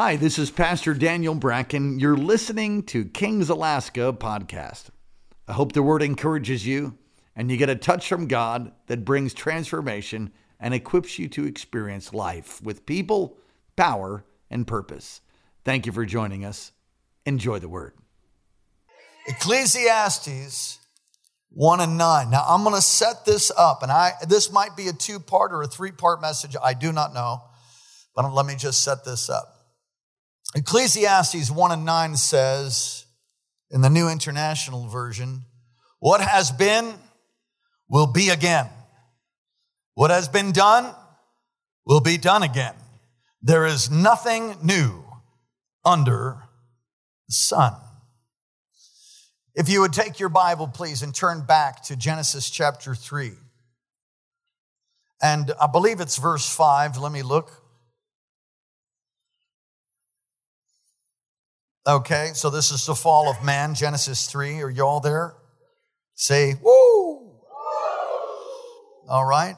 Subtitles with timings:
[0.00, 1.98] Hi, this is Pastor Daniel Bracken.
[1.98, 4.90] You're listening to Kings Alaska podcast.
[5.48, 6.96] I hope the word encourages you
[7.34, 10.30] and you get a touch from God that brings transformation
[10.60, 13.38] and equips you to experience life with people,
[13.74, 15.20] power, and purpose.
[15.64, 16.70] Thank you for joining us.
[17.26, 17.94] Enjoy the word.
[19.26, 20.78] Ecclesiastes
[21.50, 22.30] 1 and 9.
[22.30, 25.62] Now I'm going to set this up and I this might be a two-part or
[25.62, 27.42] a three-part message, I do not know.
[28.14, 29.56] But let me just set this up.
[30.54, 33.06] Ecclesiastes 1 and 9 says
[33.70, 35.44] in the New International Version,
[35.98, 36.94] what has been
[37.88, 38.68] will be again.
[39.94, 40.94] What has been done
[41.84, 42.74] will be done again.
[43.42, 45.04] There is nothing new
[45.84, 46.44] under
[47.26, 47.74] the sun.
[49.54, 53.32] If you would take your Bible, please, and turn back to Genesis chapter 3.
[55.20, 56.96] And I believe it's verse 5.
[56.98, 57.50] Let me look.
[61.86, 64.60] Okay, so this is the fall of man, Genesis 3.
[64.60, 65.34] Are you all there?
[66.14, 67.40] Say, woo!
[69.08, 69.56] All right.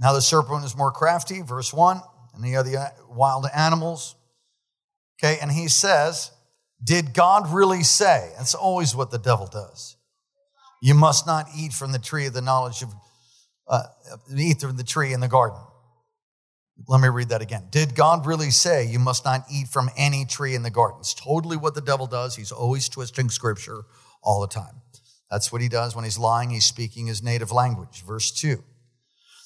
[0.00, 2.00] Now the serpent is more crafty, verse 1,
[2.34, 4.16] and the other wild animals.
[5.18, 6.30] Okay, and he says,
[6.82, 8.32] Did God really say?
[8.36, 9.96] That's always what the devil does.
[10.80, 12.94] You must not eat from the tree of the knowledge of,
[13.66, 13.82] uh,
[14.36, 15.58] eat from the tree in the garden.
[16.86, 17.64] Let me read that again.
[17.70, 21.00] Did God really say you must not eat from any tree in the garden?
[21.00, 22.36] It's totally what the devil does.
[22.36, 23.82] He's always twisting scripture
[24.22, 24.82] all the time.
[25.30, 26.50] That's what he does when he's lying.
[26.50, 28.02] He's speaking his native language.
[28.06, 28.62] Verse 2.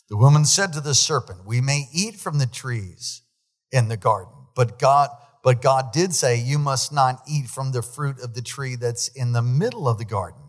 [0.08, 3.22] The woman said to the serpent, We may eat from the trees
[3.70, 5.08] in the garden, but God,
[5.42, 9.08] but God did say, You must not eat from the fruit of the tree that's
[9.08, 10.42] in the middle of the garden,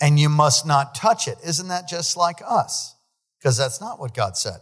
[0.00, 1.36] and you must not touch it.
[1.44, 2.94] Isn't that just like us?
[3.38, 4.60] Because that's not what God said.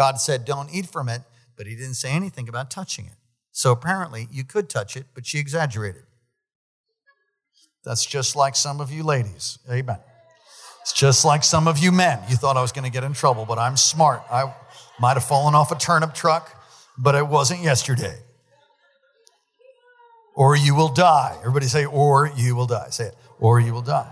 [0.00, 1.20] God said, don't eat from it,
[1.58, 3.18] but he didn't say anything about touching it.
[3.52, 6.04] So apparently you could touch it, but she exaggerated.
[7.84, 9.58] That's just like some of you ladies.
[9.70, 9.98] Amen.
[10.80, 12.18] It's just like some of you men.
[12.30, 14.22] You thought I was going to get in trouble, but I'm smart.
[14.32, 14.50] I
[14.98, 16.50] might have fallen off a turnip truck,
[16.96, 18.16] but it wasn't yesterday.
[20.34, 21.36] Or you will die.
[21.40, 22.88] Everybody say, or you will die.
[22.88, 23.16] Say it.
[23.38, 24.10] Or you will die.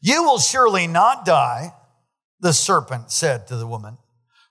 [0.00, 1.74] You will surely not die,
[2.40, 3.98] the serpent said to the woman.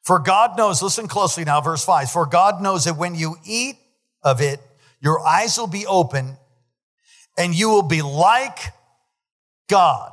[0.06, 2.12] For God knows, listen closely now, verse 5.
[2.12, 3.78] For God knows that when you eat
[4.22, 4.60] of it,
[5.00, 6.38] your eyes will be open
[7.38, 8.60] and you will be like
[9.68, 10.12] God.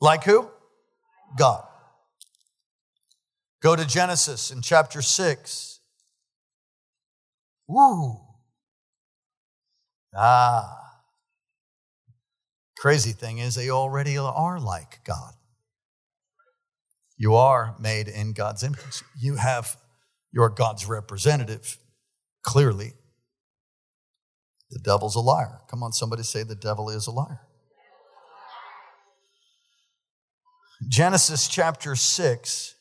[0.00, 0.48] Like who?
[1.38, 1.64] God.
[3.62, 5.78] Go to Genesis in chapter 6.
[7.68, 8.20] Woo.
[10.16, 10.78] Ah.
[12.76, 15.34] Crazy thing is, they already are like God.
[17.22, 19.04] You are made in God's image.
[19.16, 19.76] You have,
[20.32, 21.78] you're God's representative,
[22.42, 22.94] clearly.
[24.72, 25.60] The devil's a liar.
[25.70, 27.42] Come on, somebody say the devil is a liar.
[30.88, 32.74] Genesis chapter 6.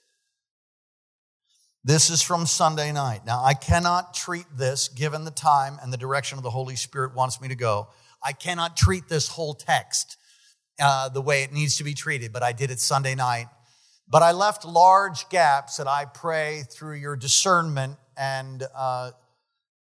[1.83, 3.27] This is from Sunday night.
[3.27, 7.13] Now, I cannot treat this, given the time and the direction of the Holy Spirit
[7.13, 7.89] wants me to go,
[8.25, 10.17] I cannot treat this whole text
[10.81, 13.45] uh, the way it needs to be treated, but I did it Sunday night
[14.11, 19.11] but I left large gaps that I pray through your discernment and uh,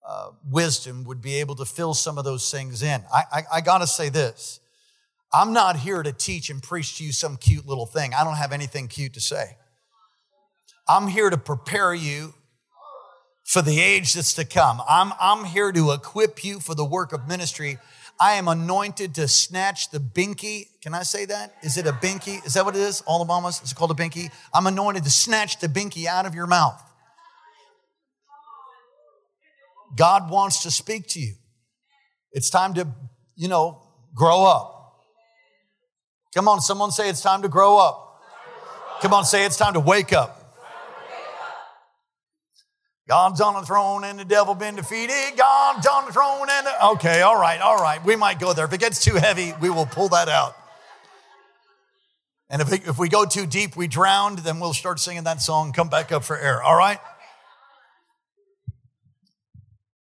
[0.07, 3.03] uh, wisdom would be able to fill some of those things in.
[3.13, 4.61] I, I, I got to say this
[5.33, 8.13] I'm not here to teach and preach to you some cute little thing.
[8.13, 9.57] I don't have anything cute to say.
[10.87, 12.33] I'm here to prepare you
[13.43, 14.81] for the age that's to come.
[14.87, 17.77] I'm, I'm here to equip you for the work of ministry
[18.23, 20.67] I am anointed to snatch the binky.
[20.81, 21.55] Can I say that?
[21.61, 22.45] Is it a binky?
[22.45, 23.01] Is that what it is?
[23.01, 23.61] All the mamas?
[23.61, 24.31] Is it called a binky?
[24.53, 26.81] I'm anointed to snatch the binky out of your mouth.
[29.97, 31.33] God wants to speak to you.
[32.31, 32.87] It's time to,
[33.35, 33.81] you know,
[34.15, 35.01] grow up.
[36.33, 38.21] Come on, someone say it's time to grow up.
[39.01, 40.42] Come on, say it's time to wake up.
[43.07, 45.33] God's on the throne and the devil been defeated.
[45.37, 46.87] God's on the throne and the...
[46.91, 48.03] Okay, all right, all right.
[48.03, 48.65] We might go there.
[48.65, 50.55] If it gets too heavy, we will pull that out.
[52.49, 55.41] And if, it, if we go too deep, we drown, then we'll start singing that
[55.41, 56.99] song, come back up for air, all right?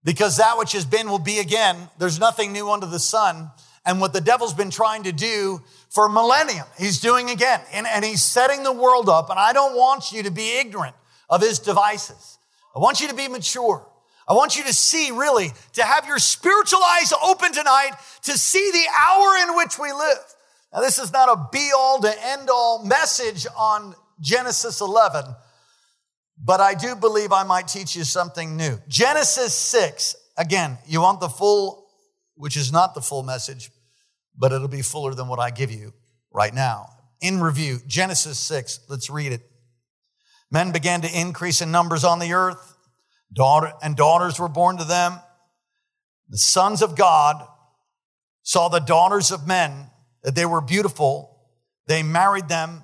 [0.04, 1.76] Because that which has been will be again.
[1.98, 3.50] There's nothing new under the sun.
[3.86, 7.60] And what the devil's been trying to do for a millennium, he's doing again.
[7.72, 9.30] And, and he's setting the world up.
[9.30, 10.96] And I don't want you to be ignorant
[11.30, 12.38] of his devices.
[12.74, 13.86] I want you to be mature.
[14.28, 17.92] I want you to see really, to have your spiritual eyes open tonight
[18.24, 20.18] to see the hour in which we live.
[20.72, 25.24] Now, this is not a be all to end all message on Genesis 11,
[26.38, 28.78] but I do believe I might teach you something new.
[28.86, 31.88] Genesis 6, again, you want the full,
[32.36, 33.70] which is not the full message,
[34.38, 35.92] but it'll be fuller than what I give you
[36.32, 36.90] right now.
[37.20, 39.49] In review, Genesis 6, let's read it.
[40.50, 42.76] Men began to increase in numbers on the earth,
[43.32, 45.20] daughter and daughters were born to them.
[46.28, 47.46] The sons of God
[48.42, 49.90] saw the daughters of men
[50.22, 51.38] that they were beautiful.
[51.86, 52.82] They married them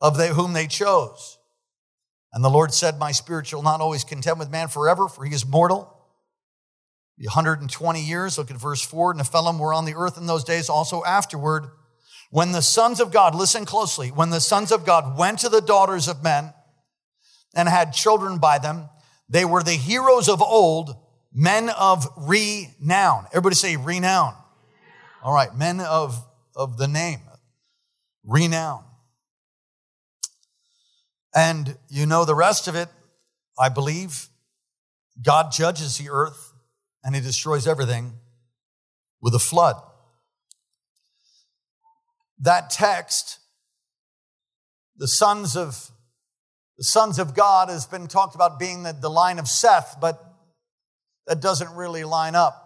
[0.00, 1.38] of they, whom they chose.
[2.32, 5.34] And the Lord said, My spirit shall not always contend with man forever, for he
[5.34, 5.90] is mortal.
[7.16, 9.14] 120 years, look at verse 4.
[9.14, 11.68] Nephilim were on the earth in those days, also afterward.
[12.34, 15.60] When the sons of God, listen closely, when the sons of God went to the
[15.60, 16.52] daughters of men
[17.54, 18.88] and had children by them,
[19.28, 20.96] they were the heroes of old,
[21.32, 23.26] men of renown.
[23.28, 24.34] Everybody say renown.
[25.22, 26.26] All right, men of,
[26.56, 27.20] of the name,
[28.24, 28.82] renown.
[31.36, 32.88] And you know the rest of it,
[33.56, 34.26] I believe.
[35.22, 36.52] God judges the earth
[37.04, 38.14] and he destroys everything
[39.20, 39.80] with a flood.
[42.38, 43.38] That text,
[44.96, 45.90] the sons of
[46.76, 50.20] the sons of God has been talked about being the, the line of Seth, but
[51.26, 52.60] that doesn't really line up.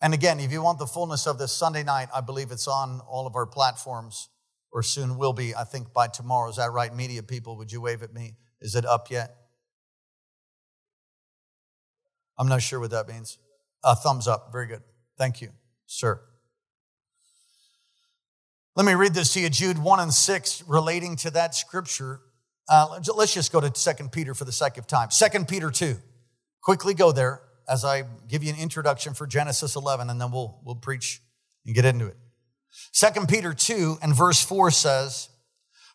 [0.00, 3.00] And again, if you want the fullness of this Sunday night, I believe it's on
[3.08, 4.28] all of our platforms
[4.72, 6.48] or soon will be, I think by tomorrow.
[6.48, 6.94] Is that right?
[6.94, 8.36] Media people, would you wave at me?
[8.60, 9.34] Is it up yet?
[12.38, 13.38] I'm not sure what that means.
[13.84, 14.50] A thumbs up.
[14.50, 14.82] Very good.
[15.18, 15.50] Thank you,
[15.86, 16.20] sir.
[18.74, 22.20] Let me read this to you, Jude 1 and 6, relating to that scripture.
[22.70, 25.08] Uh, let's just go to 2 Peter for the sake of time.
[25.10, 25.96] 2 Peter 2.
[26.62, 30.58] Quickly go there as I give you an introduction for Genesis 11, and then we'll,
[30.64, 31.20] we'll preach
[31.66, 32.16] and get into it.
[32.92, 35.28] Second Peter 2 and verse 4 says,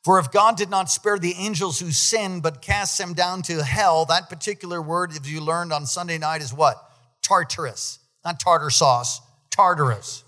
[0.04, 3.64] For if God did not spare the angels who sinned, but cast them down to
[3.64, 6.78] hell, that particular word, if you learned on Sunday night, is what?
[7.24, 7.98] Tartarus.
[8.24, 9.20] Not tartar sauce,
[9.50, 10.24] Tartarus.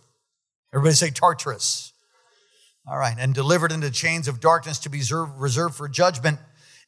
[0.73, 1.93] Everybody say Tartarus.
[2.87, 3.15] All right.
[3.19, 5.01] And delivered into chains of darkness to be
[5.37, 6.39] reserved for judgment.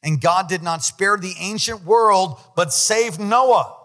[0.02, 3.76] And God did not spare the ancient world, but saved Noah.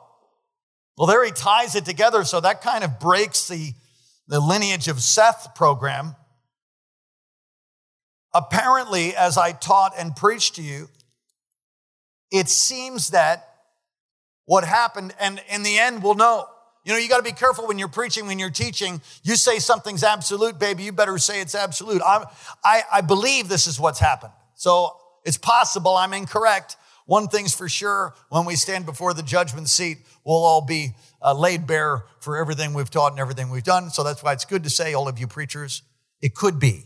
[0.97, 2.23] Well, there he ties it together.
[2.23, 3.73] So that kind of breaks the
[4.27, 6.15] the lineage of Seth program.
[8.33, 10.89] Apparently, as I taught and preached to you,
[12.31, 13.47] it seems that
[14.45, 16.47] what happened, and in the end, we'll know.
[16.87, 19.01] You know, you got to be careful when you're preaching, when you're teaching.
[19.21, 22.01] You say something's absolute, baby, you better say it's absolute.
[22.01, 22.23] I,
[22.63, 24.31] I, I believe this is what's happened.
[24.55, 24.95] So
[25.25, 26.77] it's possible I'm incorrect.
[27.05, 31.33] One thing's for sure when we stand before the judgment seat, we'll all be uh,
[31.33, 33.89] laid bare for everything we've taught and everything we've done.
[33.89, 35.81] So that's why it's good to say, all of you preachers,
[36.21, 36.85] it could be.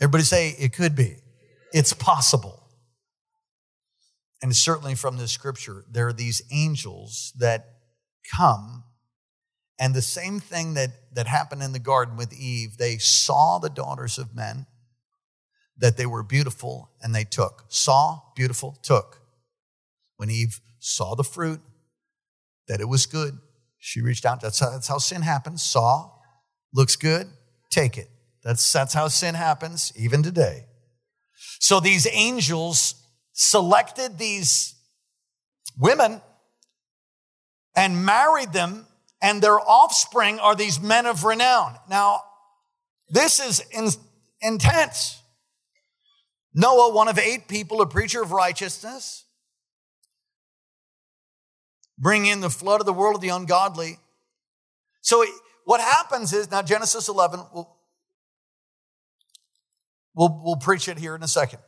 [0.00, 1.16] Everybody say, it could be.
[1.72, 2.62] It's possible.
[4.40, 7.77] And certainly from this scripture, there are these angels that
[8.36, 8.84] come.
[9.78, 13.70] And the same thing that, that happened in the garden with Eve, they saw the
[13.70, 14.66] daughters of men,
[15.76, 17.64] that they were beautiful, and they took.
[17.68, 19.20] Saw, beautiful, took.
[20.16, 21.60] When Eve saw the fruit,
[22.66, 23.38] that it was good.
[23.78, 24.40] She reached out.
[24.40, 25.62] That's how, that's how sin happens.
[25.62, 26.10] Saw,
[26.74, 27.28] looks good,
[27.70, 28.08] take it.
[28.42, 30.66] That's, that's how sin happens even today.
[31.60, 32.94] So these angels
[33.32, 34.74] selected these
[35.78, 36.20] women
[37.78, 38.86] and married them,
[39.22, 41.76] and their offspring are these men of renown.
[41.88, 42.22] Now,
[43.08, 43.88] this is in,
[44.42, 45.22] intense.
[46.52, 49.26] Noah, one of eight people, a preacher of righteousness,
[51.96, 54.00] bring in the flood of the world of the ungodly.
[55.00, 55.24] So
[55.64, 57.76] what happens is now Genesis 11, we'll,
[60.16, 61.60] we'll, we'll preach it here in a second.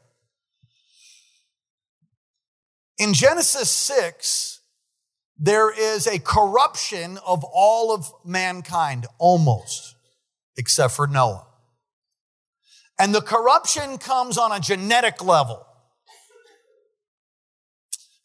[2.98, 4.59] In Genesis 6,
[5.42, 9.96] there is a corruption of all of mankind, almost,
[10.58, 11.46] except for Noah.
[12.98, 15.66] And the corruption comes on a genetic level.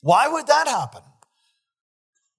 [0.02, 1.02] Why would that happen?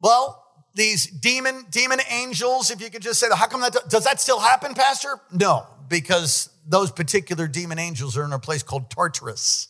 [0.03, 4.21] Well, these demon demon angels, if you could just say how come that does that
[4.21, 5.19] still happen, Pastor?
[5.33, 9.69] No, because those particular demon angels are in a place called Tartarus.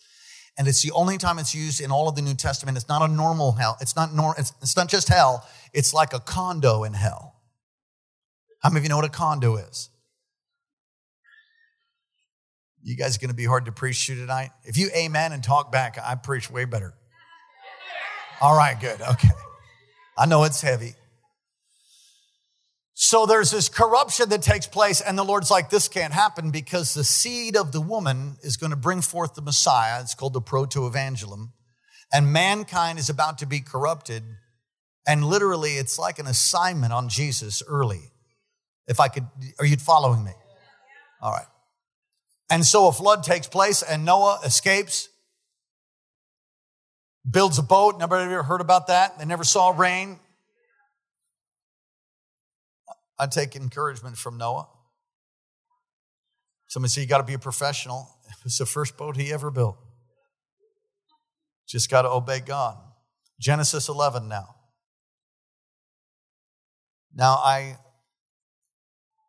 [0.59, 2.77] And it's the only time it's used in all of the New Testament.
[2.77, 3.77] It's not a normal hell.
[3.81, 5.47] It's not nor, it's, it's not just hell.
[5.73, 7.35] It's like a condo in hell.
[8.63, 9.91] How many of you know what a condo is?
[12.83, 14.51] You guys are going to be hard to preach to tonight.
[14.65, 16.95] If you amen and talk back, I preach way better.
[18.41, 19.01] All right, good.
[19.01, 19.31] Okay.
[20.17, 20.95] I know it's heavy.
[22.99, 26.95] So there's this corruption that takes place, and the Lord's like, this can't happen because
[26.95, 30.01] the seed of the woman is going to bring forth the Messiah.
[30.01, 31.51] It's called the proto-evangelium.
[32.11, 34.23] And mankind is about to be corrupted.
[35.07, 38.13] And literally, it's like an assignment on Jesus early.
[38.87, 39.27] If I could,
[39.59, 40.33] are you following me?
[41.21, 41.47] All right.
[42.49, 45.11] And so a flood takes place, and Noah escapes,
[47.31, 47.99] builds a boat.
[47.99, 49.19] Nobody ever heard about that.
[49.19, 50.19] They never saw rain.
[53.19, 54.69] I take encouragement from Noah.
[56.67, 58.09] Somebody say, You got to be a professional.
[58.29, 59.79] It was the first boat he ever built.
[61.67, 62.77] Just got to obey God.
[63.41, 64.57] Genesis 11 now.
[67.15, 67.79] Now, I,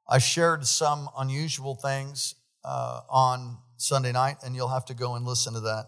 [0.10, 5.26] I shared some unusual things uh, on Sunday night, and you'll have to go and
[5.26, 5.86] listen to that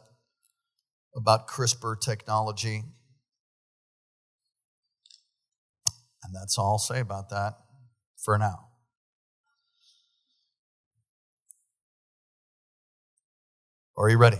[1.15, 2.83] about CRISPR technology.
[6.23, 7.57] And that's all I'll say about that
[8.23, 8.69] for now.
[13.97, 14.39] Are you ready?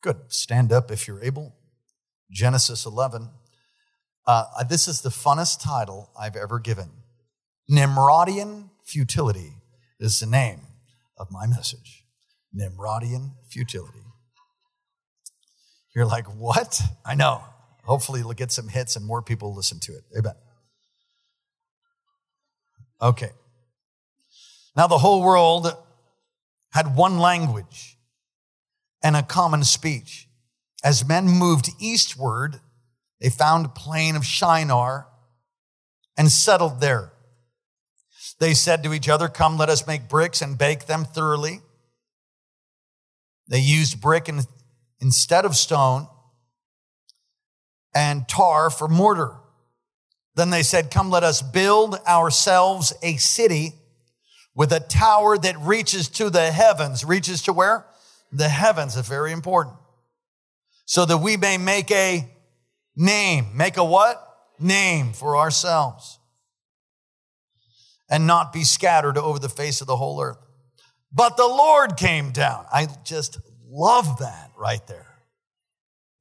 [0.00, 0.16] Good.
[0.28, 1.54] Stand up if you're able.
[2.30, 3.30] Genesis 11.
[4.26, 6.90] Uh, this is the funnest title I've ever given.
[7.70, 9.54] Nimrodian futility
[9.98, 10.60] is the name
[11.18, 12.04] of my message.
[12.56, 14.04] Nimrodian futility.
[15.94, 16.80] You're like, what?
[17.04, 17.42] I know.
[17.84, 20.04] Hopefully, it'll get some hits and more people listen to it.
[20.16, 20.34] Amen.
[23.02, 23.30] Okay.
[24.76, 25.76] Now, the whole world
[26.70, 27.98] had one language
[29.02, 30.28] and a common speech.
[30.84, 32.60] As men moved eastward,
[33.20, 35.06] they found a plain of Shinar
[36.16, 37.12] and settled there.
[38.38, 41.60] They said to each other, Come, let us make bricks and bake them thoroughly.
[43.48, 44.40] They used brick in,
[45.00, 46.08] instead of stone
[47.94, 49.36] and tar for mortar.
[50.34, 53.74] Then they said, Come, let us build ourselves a city
[54.54, 57.04] with a tower that reaches to the heavens.
[57.04, 57.86] Reaches to where?
[58.32, 59.76] The heavens is very important.
[60.84, 62.28] So that we may make a
[62.96, 63.48] name.
[63.54, 64.28] Make a what?
[64.58, 66.18] Name for ourselves.
[68.10, 70.38] And not be scattered over the face of the whole earth.
[71.12, 72.66] But the Lord came down.
[72.72, 75.08] I just love that right there.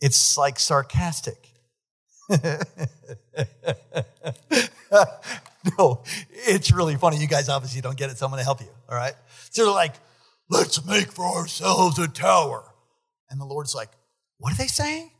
[0.01, 1.50] It's like sarcastic.
[5.78, 7.18] no, it's really funny.
[7.18, 8.70] You guys obviously don't get it, so I'm going to help you.
[8.90, 9.14] All right.
[9.50, 9.96] So they're like,
[10.50, 12.64] let's make for ourselves a tower.
[13.30, 13.90] And the Lord's like,
[14.38, 15.12] what are they saying?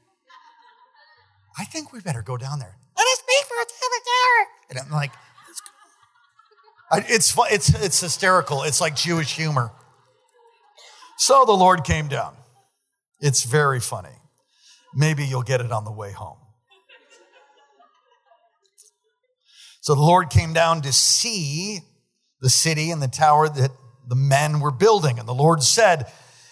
[1.60, 2.78] I think we better go down there.
[2.98, 4.48] Let us make for ourselves a tower.
[4.70, 5.12] And I'm like,
[7.10, 8.64] it's, it's, it's hysterical.
[8.64, 9.72] It's like Jewish humor.
[11.18, 12.36] So the Lord came down.
[13.20, 14.10] It's very funny.
[14.94, 16.41] Maybe you'll get it on the way home.
[19.82, 21.80] So the Lord came down to see
[22.40, 23.72] the city and the tower that
[24.08, 25.20] the men were building.
[25.20, 26.06] And the Lord said,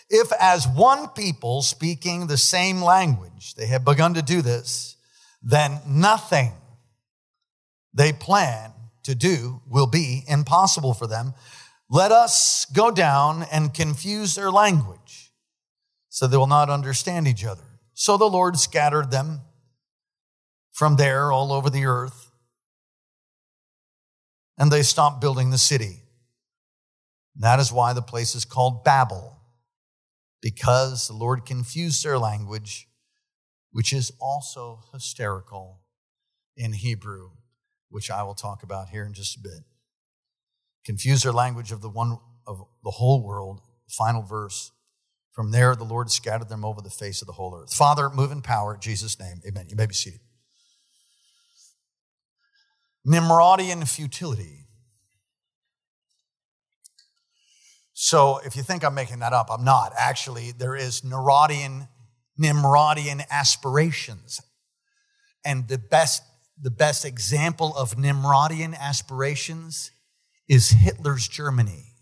[0.10, 4.96] If as one people speaking the same language, they have begun to do this,
[5.44, 6.54] then nothing
[7.94, 8.72] they plan
[9.04, 11.34] to do will be impossible for them.
[11.90, 15.32] Let us go down and confuse their language
[16.10, 17.64] so they will not understand each other.
[17.94, 19.42] So the Lord scattered them
[20.72, 22.29] from there all over the earth
[24.60, 26.04] and they stopped building the city.
[27.38, 29.40] That is why the place is called Babel,
[30.42, 32.88] because the Lord confused their language,
[33.72, 35.80] which is also hysterical
[36.58, 37.32] in Hebrew,
[37.90, 39.64] which I will talk about here in just a bit.
[40.86, 43.62] Confuse their language of the one of the whole world.
[43.88, 44.72] Final verse.
[45.32, 47.74] From there, the Lord scattered them over the face of the whole earth.
[47.74, 49.40] Father, move in power, in Jesus' name.
[49.48, 49.68] Amen.
[49.70, 50.20] You may be seated.
[53.10, 54.68] Nimrodian futility.
[57.94, 59.94] So if you think I'm making that up, I'm not.
[59.98, 61.90] Actually, there is Nimrodian,
[62.40, 64.40] Nimrodian aspirations.
[65.44, 66.24] And the best,
[66.62, 69.92] the best example of Nimrodian aspirations
[70.48, 71.94] is Hitler's Germany.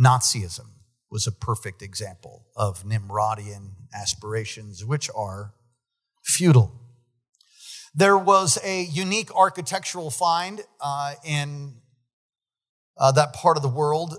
[0.00, 0.68] Nazism
[1.10, 5.54] was a perfect example of Nimrodian aspirations, which are
[6.24, 6.79] futile.
[7.94, 11.74] There was a unique architectural find uh, in
[12.96, 14.16] uh, that part of the world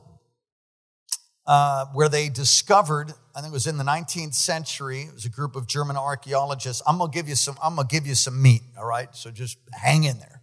[1.47, 5.29] uh, where they discovered, I think it was in the 19th century, it was a
[5.29, 6.81] group of German archaeologists.
[6.85, 9.07] I'm gonna give you some, I'm gonna give you some meat, all right?
[9.15, 10.41] So just hang in there.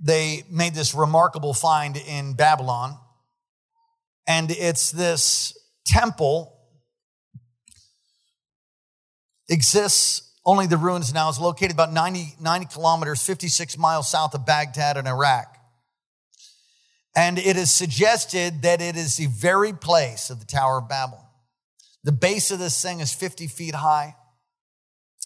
[0.00, 2.96] They made this remarkable find in Babylon,
[4.26, 6.57] and it's this temple
[9.48, 11.28] exists only the ruins now.
[11.28, 15.54] It's located about 90, 90 kilometers, 56 miles south of Baghdad in Iraq.
[17.14, 21.22] And it is suggested that it is the very place of the Tower of Babel.
[22.04, 24.14] The base of this thing is 50 feet high.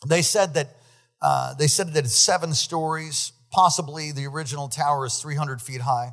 [0.07, 0.77] They said that
[1.21, 3.33] uh, they said that it's seven stories.
[3.53, 6.13] Possibly the original tower is 300 feet high,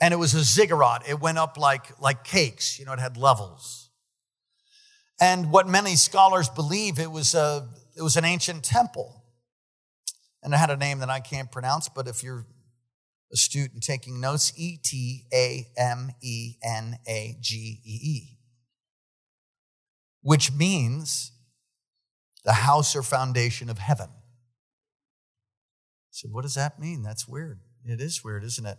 [0.00, 1.08] and it was a ziggurat.
[1.08, 2.78] It went up like like cakes.
[2.78, 3.83] You know, it had levels.
[5.20, 9.22] And what many scholars believe it was a it was an ancient temple,
[10.42, 11.88] and it had a name that I can't pronounce.
[11.88, 12.46] But if you're
[13.32, 18.38] astute and taking notes, E T A M E N A G E E,
[20.22, 21.32] which means
[22.44, 24.08] the house or foundation of heaven.
[26.10, 27.02] So, what does that mean?
[27.02, 27.60] That's weird.
[27.84, 28.78] It is weird, isn't it?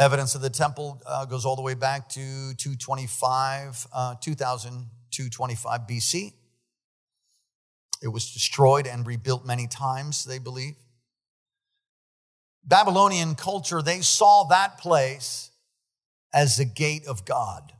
[0.00, 6.32] Evidence of the temple uh, goes all the way back to 225, uh, 2225 BC.
[8.02, 10.72] It was destroyed and rebuilt many times, they believe.
[12.64, 15.50] Babylonian culture, they saw that place
[16.32, 17.74] as the gate of God,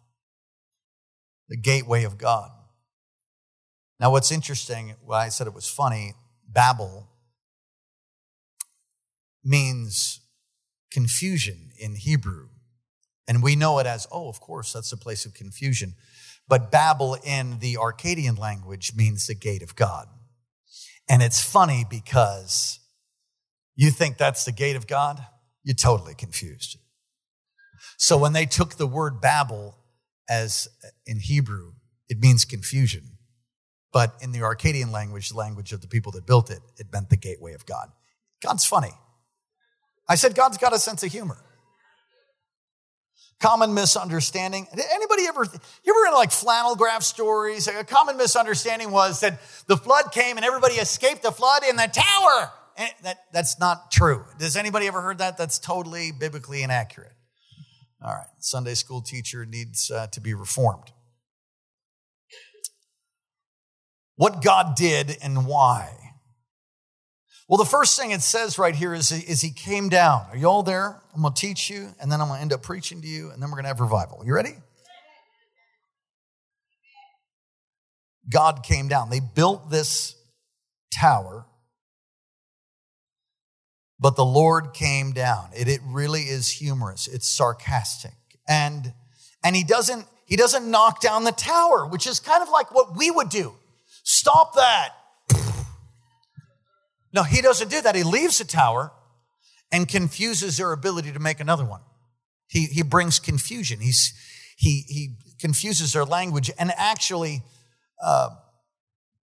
[1.48, 2.50] the gateway of God.
[3.98, 6.12] Now, what's interesting, well, I said it was funny,
[6.46, 7.08] Babel
[9.42, 10.19] means
[10.90, 12.48] confusion in Hebrew.
[13.28, 15.94] And we know it as, oh, of course, that's a place of confusion.
[16.48, 20.08] But Babel in the Akkadian language means the gate of God.
[21.08, 22.80] And it's funny because
[23.76, 25.24] you think that's the gate of God,
[25.62, 26.76] you're totally confused.
[27.98, 29.76] So when they took the word Babel
[30.28, 30.68] as
[31.06, 31.72] in Hebrew,
[32.08, 33.18] it means confusion.
[33.92, 37.10] But in the Akkadian language, the language of the people that built it, it meant
[37.10, 37.90] the gateway of God.
[38.42, 38.92] God's funny.
[40.10, 41.38] I said, God's got a sense of humor.
[43.40, 44.66] Common misunderstanding.
[44.72, 45.44] Anybody ever,
[45.84, 47.66] you ever in like flannel graph stories?
[47.68, 51.88] A common misunderstanding was that the flood came and everybody escaped the flood in the
[51.90, 52.52] tower.
[52.76, 54.24] And that, that's not true.
[54.38, 55.38] Does anybody ever heard that?
[55.38, 57.12] That's totally biblically inaccurate.
[58.04, 60.92] All right, Sunday school teacher needs uh, to be reformed.
[64.20, 65.96] what God did and why.
[67.50, 70.24] Well, the first thing it says right here is, is he came down.
[70.30, 71.02] Are you all there?
[71.12, 73.30] I'm going to teach you, and then I'm going to end up preaching to you,
[73.30, 74.22] and then we're going to have revival.
[74.24, 74.54] You ready?
[78.32, 79.10] God came down.
[79.10, 80.14] They built this
[80.94, 81.44] tower,
[83.98, 85.48] but the Lord came down.
[85.52, 87.08] It, it really is humorous.
[87.08, 88.12] It's sarcastic.
[88.46, 88.92] And,
[89.42, 92.96] and he doesn't, he doesn't knock down the tower, which is kind of like what
[92.96, 93.54] we would do.
[94.04, 94.90] Stop that.
[97.12, 97.94] No, he doesn't do that.
[97.94, 98.92] He leaves the tower
[99.72, 101.80] and confuses their ability to make another one.
[102.48, 103.80] He, he brings confusion.
[103.80, 104.12] He's,
[104.56, 106.50] he, he confuses their language.
[106.58, 107.42] And actually,
[108.02, 108.30] uh,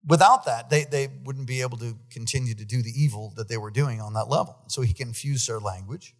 [0.05, 3.57] without that, they, they wouldn't be able to continue to do the evil that they
[3.57, 4.57] were doing on that level.
[4.67, 6.15] So he confused their language.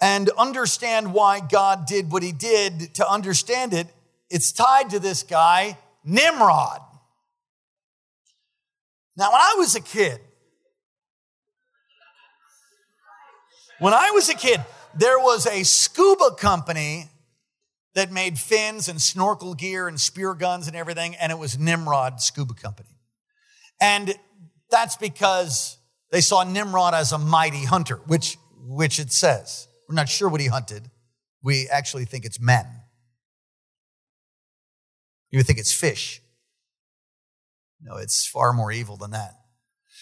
[0.00, 2.94] And understand why God did what he did.
[2.94, 3.86] To understand it,
[4.30, 6.80] it's tied to this guy Nimrod.
[9.16, 10.20] Now, when I was a kid,
[13.78, 14.60] when I was a kid,
[14.94, 17.08] there was a scuba company
[17.94, 22.22] that made fins and snorkel gear and spear guns and everything, and it was Nimrod
[22.22, 22.88] Scuba Company.
[23.80, 24.14] And
[24.70, 25.76] that's because
[26.10, 29.68] they saw Nimrod as a mighty hunter, which, which it says.
[29.88, 30.90] We're not sure what he hunted.
[31.42, 32.64] We actually think it's men.
[35.30, 36.21] You would think it's fish.
[37.82, 39.32] No, it's far more evil than that.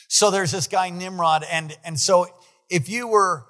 [0.08, 2.26] So there's this guy Nimrod, and, and so
[2.68, 3.46] if you were,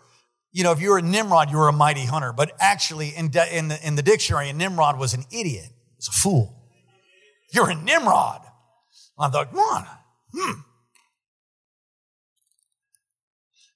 [0.52, 2.32] you know, if you were a Nimrod, you were a mighty hunter.
[2.32, 6.08] But actually, in, de, in, the, in the dictionary, Nimrod was an idiot, he was
[6.08, 6.56] a fool.
[7.52, 8.42] You're a Nimrod.
[9.18, 9.86] I thought, come on,
[10.32, 10.60] hmm.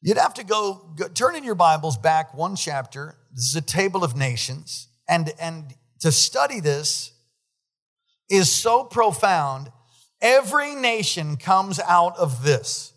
[0.00, 3.16] You'd have to go, go turn in your Bibles back one chapter.
[3.34, 4.88] This is a table of nations.
[5.08, 7.14] And, and to study this,
[8.30, 9.70] is so profound,
[10.24, 12.92] every nation comes out of this.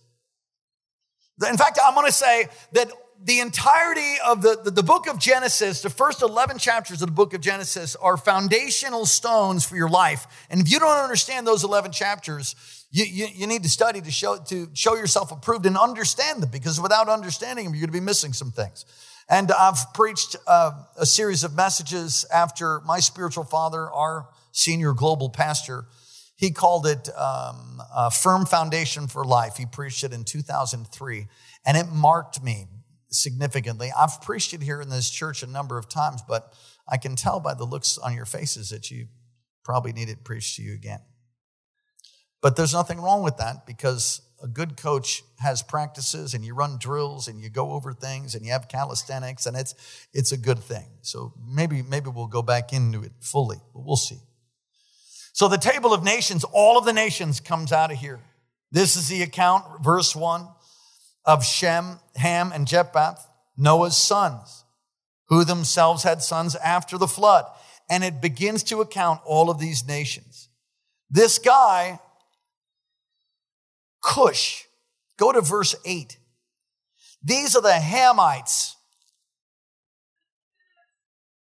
[1.47, 2.89] In fact, I'm going to say that
[3.23, 7.13] the entirety of the, the, the, book of Genesis, the first 11 chapters of the
[7.13, 10.47] book of Genesis, are foundational stones for your life.
[10.49, 12.55] And if you don't understand those 11 chapters,
[12.91, 16.49] you, you, you need to study to show, to show yourself approved and understand them
[16.49, 18.85] because without understanding them, you're going to be missing some things.
[19.29, 25.29] And I've preached uh, a series of messages after my spiritual father, our senior global
[25.29, 25.85] pastor,
[26.37, 29.57] he called it um, a firm foundation for life.
[29.57, 31.27] He preached it in 2003,
[31.65, 32.67] and it marked me
[33.09, 33.91] significantly.
[33.97, 36.53] I've preached it here in this church a number of times, but
[36.87, 39.07] I can tell by the looks on your faces that you
[39.63, 41.01] probably need it preached to you again.
[42.41, 46.77] But there's nothing wrong with that because a good coach has practices and you run
[46.77, 49.73] drills and you go over things and you have calisthenics and it's
[50.13, 50.85] it's a good thing.
[51.01, 54.19] So maybe maybe we'll go back into it fully, but we'll see.
[55.37, 58.19] So the table of nations, all of the nations comes out of here.
[58.71, 60.47] This is the account, verse 1,
[61.25, 63.23] of Shem, Ham, and Japheth,
[63.55, 64.65] Noah's sons,
[65.27, 67.45] who themselves had sons after the flood.
[67.87, 70.49] And it begins to account all of these nations.
[71.07, 71.99] This guy
[74.03, 74.63] Cush.
[75.19, 76.17] Go to verse 8.
[77.23, 78.73] These are the Hamites.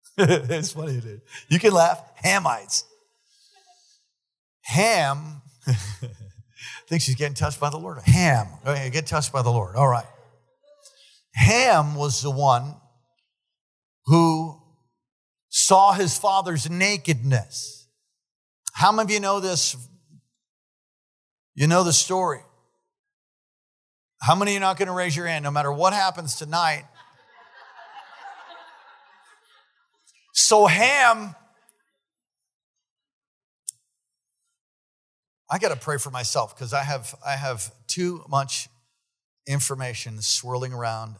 [0.17, 1.03] it's funny.
[1.49, 2.01] You can laugh.
[2.23, 2.85] Hamites.
[4.65, 5.41] Ham.
[5.67, 5.73] I
[6.87, 7.99] think she's getting touched by the Lord.
[8.05, 8.47] Ham.
[8.65, 9.75] Okay, get touched by the Lord.
[9.75, 10.05] All right.
[11.33, 12.75] Ham was the one
[14.05, 14.61] who
[15.49, 17.87] saw his father's nakedness.
[18.73, 19.75] How many of you know this
[21.55, 22.41] you know the story.
[24.21, 26.83] How many are not going to raise your hand no matter what happens tonight?
[30.33, 31.33] So Ham,
[35.49, 38.67] I got to pray for myself because I have I have too much
[39.47, 41.17] information swirling around.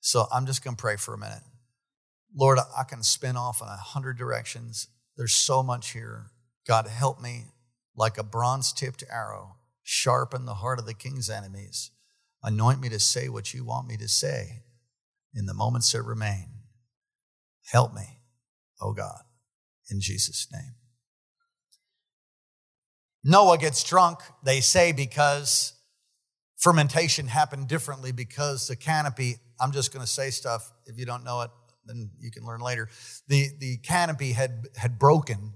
[0.00, 1.42] So I'm just going to pray for a minute.
[2.34, 4.88] Lord, I can spin off in a hundred directions.
[5.16, 6.30] There's so much here.
[6.66, 7.44] God, help me
[7.94, 11.90] like a bronze tipped arrow, sharpen the heart of the king's enemies.
[12.42, 14.62] Anoint me to say what you want me to say
[15.34, 16.48] in the moments that remain.
[17.70, 18.20] Help me,
[18.80, 19.20] oh God,
[19.90, 20.74] in Jesus' name.
[23.24, 25.74] Noah gets drunk, they say, because
[26.56, 30.72] fermentation happened differently because the canopy, I'm just going to say stuff.
[30.86, 31.50] If you don't know it,
[31.86, 32.88] then you can learn later.
[33.28, 35.54] The, the canopy had, had broken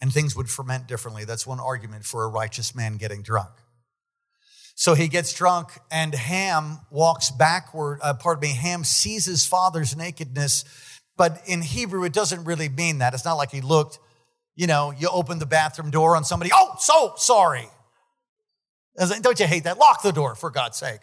[0.00, 1.24] and things would ferment differently.
[1.24, 3.50] That's one argument for a righteous man getting drunk.
[4.74, 7.98] So he gets drunk, and Ham walks backward.
[8.00, 10.64] Uh, pardon me, Ham sees his father's nakedness,
[11.16, 13.12] but in Hebrew, it doesn't really mean that.
[13.12, 13.98] It's not like he looked,
[14.58, 17.68] you know, you open the bathroom door on somebody, oh, so sorry.
[19.20, 19.78] Don't you hate that?
[19.78, 20.98] Lock the door, for God's sake.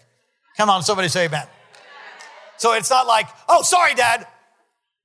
[0.57, 1.47] Come on, somebody say amen.
[2.57, 4.27] So it's not like, oh, sorry, dad.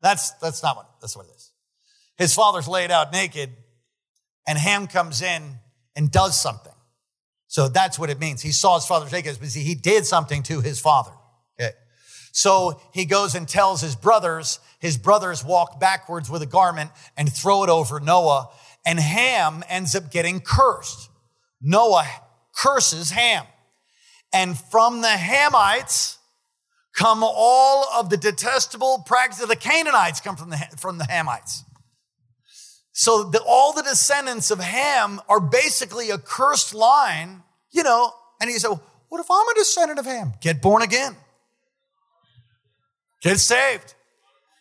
[0.03, 1.53] That's, that's not what, that's what it is.
[2.19, 3.51] His father's laid out naked
[4.49, 5.61] and Ham comes in
[5.95, 6.73] and does something.
[7.47, 8.43] So that's what it means.
[8.43, 11.13] He saw his father take it, but he did something to his father.
[11.61, 11.71] Okay.
[12.33, 17.33] So he goes and tells his brothers, his brothers walk backwards with a garment and
[17.33, 18.49] throw it over Noah,
[18.85, 21.11] and Ham ends up getting cursed.
[21.61, 22.07] Noah
[22.57, 23.45] curses Ham.
[24.33, 26.17] And from the Hamites
[26.95, 29.45] come all of the detestable practices.
[29.45, 31.65] Of the Canaanites come from the, from the Hamites.
[32.93, 38.13] So the, all the descendants of Ham are basically a cursed line, you know.
[38.41, 38.71] And he said,
[39.09, 40.35] What if I'm a descendant of Ham?
[40.41, 41.17] Get born again,
[43.23, 43.95] get saved,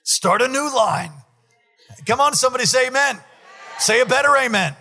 [0.10, 1.12] start a new line.
[2.06, 3.20] Come on, somebody say amen.
[3.78, 4.76] Say a better amen.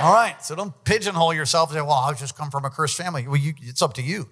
[0.00, 2.96] All right, so don't pigeonhole yourself and say, Well, I just come from a cursed
[2.96, 3.26] family.
[3.26, 4.28] Well, you, it's up to you.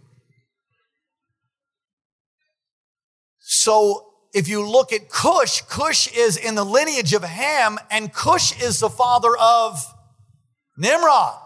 [3.41, 8.61] So if you look at Cush, Cush is in the lineage of Ham, and Cush
[8.63, 9.85] is the father of
[10.77, 11.39] Nimrod.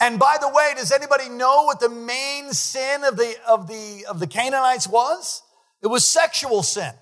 [0.00, 4.04] And by the way, does anybody know what the main sin of the, of the,
[4.08, 5.42] of the Canaanites was?
[5.86, 6.92] It was sexual sin.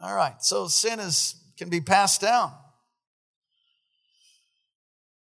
[0.00, 2.52] All right, so sin is, can be passed down.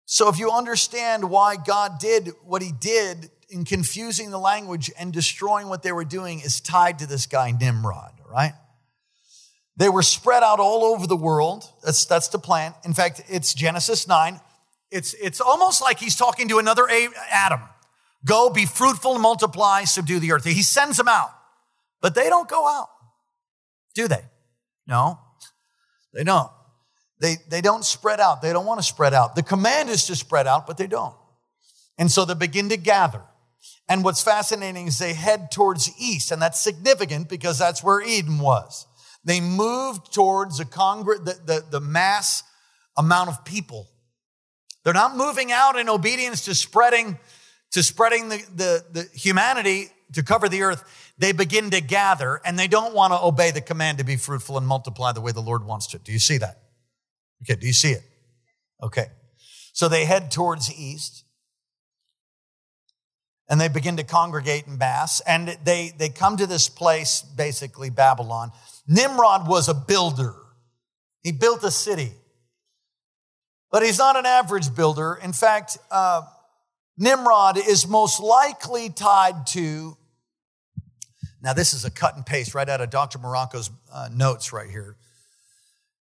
[0.05, 5.11] So if you understand why God did what he did in confusing the language and
[5.11, 8.53] destroying what they were doing is tied to this guy, Nimrod, right?
[9.79, 11.65] They were spread out all over the world.
[11.83, 12.75] That's, that's the plan.
[12.85, 14.39] In fact, it's Genesis 9.
[14.91, 16.87] It's, it's almost like he's talking to another
[17.31, 17.61] Adam.
[18.25, 20.45] Go, be fruitful, and multiply, subdue the earth.
[20.45, 21.31] He sends them out,
[22.01, 22.89] but they don't go out,
[23.95, 24.23] do they?
[24.87, 25.19] No,
[26.13, 26.51] they don't.
[27.21, 28.43] They, they don't spread out.
[28.43, 29.35] They don't want to spread out.
[29.35, 31.15] The command is to spread out, but they don't.
[31.99, 33.23] And so they begin to gather.
[33.89, 38.39] And what's fascinating is they head towards east, and that's significant because that's where Eden
[38.39, 38.87] was.
[39.25, 42.45] They moved towards the, congr- the, the, the mass
[42.97, 43.89] amount of people.
[44.85, 47.19] They're not moving out in obedience to spreading,
[47.73, 51.13] to spreading the, the, the humanity to cover the earth.
[51.19, 54.57] They begin to gather and they don't want to obey the command to be fruitful
[54.57, 55.99] and multiply the way the Lord wants to.
[55.99, 56.63] Do you see that?
[57.43, 58.03] Okay, do you see it?
[58.83, 59.07] Okay.
[59.73, 61.25] So they head towards the east
[63.49, 67.91] and they begin to congregate in mass and they, they come to this place basically
[67.91, 68.51] babylon
[68.87, 70.35] nimrod was a builder
[71.23, 72.13] He built a city.
[73.71, 75.19] But he's not an average builder.
[75.23, 76.23] In fact, uh,
[76.99, 79.97] Nimrod is most likely tied to.
[81.41, 83.21] Now, this is a cut and paste right out of Dr.
[83.21, 84.97] Marocco's uh, notes right here.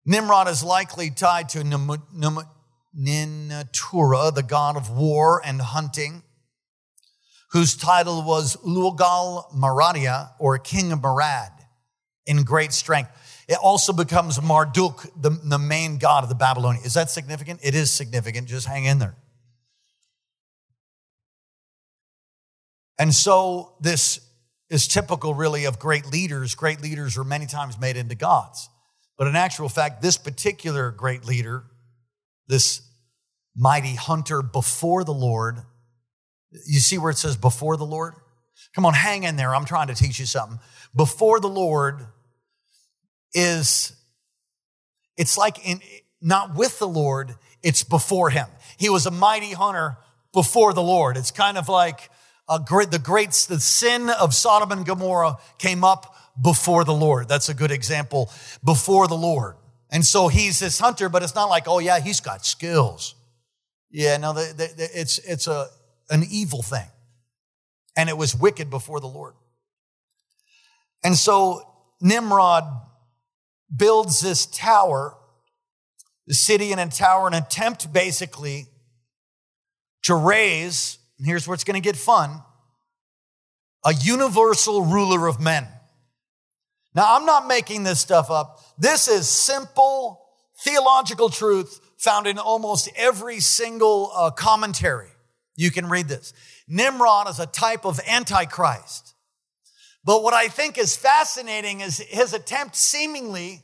[0.06, 2.46] Nimrod is likely tied to Ninurta,
[4.34, 6.22] the god of war and hunting,
[7.50, 11.50] whose title was Lugal Maradia, or King of Marad,
[12.26, 13.10] in great strength.
[13.48, 16.86] It also becomes Marduk, the, the main god of the Babylonians.
[16.86, 17.58] Is that significant?
[17.62, 18.46] It is significant.
[18.46, 19.16] Just hang in there.
[22.98, 24.20] And so this
[24.70, 26.54] is typical, really, of great leaders.
[26.54, 28.68] Great leaders are many times made into gods.
[29.16, 31.64] But in actual fact, this particular great leader,
[32.48, 32.82] this
[33.56, 35.58] mighty hunter before the Lord,
[36.66, 38.14] you see where it says before the Lord?
[38.74, 39.54] Come on, hang in there.
[39.54, 40.58] I'm trying to teach you something.
[40.94, 42.06] Before the Lord
[43.32, 43.92] is,
[45.16, 45.80] it's like in,
[46.20, 48.46] not with the Lord, it's before him.
[48.76, 49.98] He was a mighty hunter
[50.32, 51.16] before the Lord.
[51.16, 52.10] It's kind of like
[52.66, 57.28] great, the great, the sin of Sodom and Gomorrah came up before the Lord.
[57.28, 58.30] That's a good example
[58.64, 59.56] before the Lord.
[59.90, 63.14] And so he's this hunter, but it's not like, oh yeah, he's got skills.
[63.90, 65.68] Yeah, no, the, the, it's, it's a,
[66.10, 66.86] an evil thing.
[67.96, 69.34] And it was wicked before the Lord.
[71.04, 71.62] And so
[72.00, 72.64] Nimrod
[73.74, 75.16] builds this tower,
[76.26, 78.66] the city and a tower, an attempt basically
[80.02, 82.42] to raise, and here's where it's going to get fun,
[83.82, 85.66] a universal ruler of men.
[86.94, 88.60] Now, I'm not making this stuff up.
[88.76, 90.20] This is simple
[90.58, 95.08] theological truth found in almost every single uh, commentary.
[95.56, 96.34] You can read this.
[96.68, 99.14] Nimrod is a type of Antichrist.
[100.04, 103.62] But what I think is fascinating is his attempt, seemingly,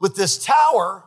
[0.00, 1.04] with this tower,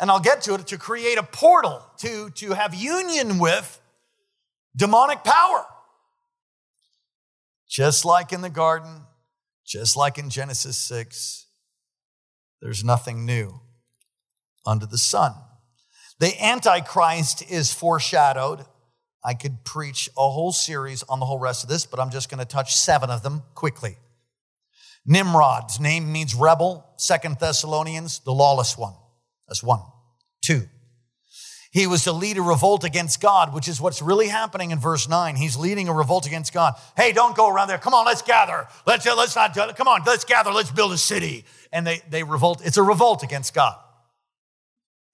[0.00, 3.80] and I'll get to it, to create a portal, to, to have union with
[4.76, 5.64] demonic power.
[7.68, 9.02] Just like in the garden,
[9.64, 11.46] just like in Genesis 6,
[12.62, 13.60] there's nothing new
[14.64, 15.34] under the sun.
[16.18, 18.64] The Antichrist is foreshadowed.
[19.24, 22.30] I could preach a whole series on the whole rest of this, but I'm just
[22.30, 23.98] going to touch seven of them quickly.
[25.04, 26.84] Nimrod's name means rebel.
[26.96, 28.94] Second Thessalonians, the lawless one.
[29.48, 29.80] That's one.
[30.42, 30.68] Two,
[31.76, 35.10] he was to lead a revolt against God, which is what's really happening in verse
[35.10, 35.36] 9.
[35.36, 36.72] He's leading a revolt against God.
[36.96, 37.76] Hey, don't go around there.
[37.76, 38.66] Come on, let's gather.
[38.86, 40.52] Let's, uh, let's not, come on, let's gather.
[40.52, 41.44] Let's build a city.
[41.74, 42.62] And they, they revolt.
[42.64, 43.76] It's a revolt against God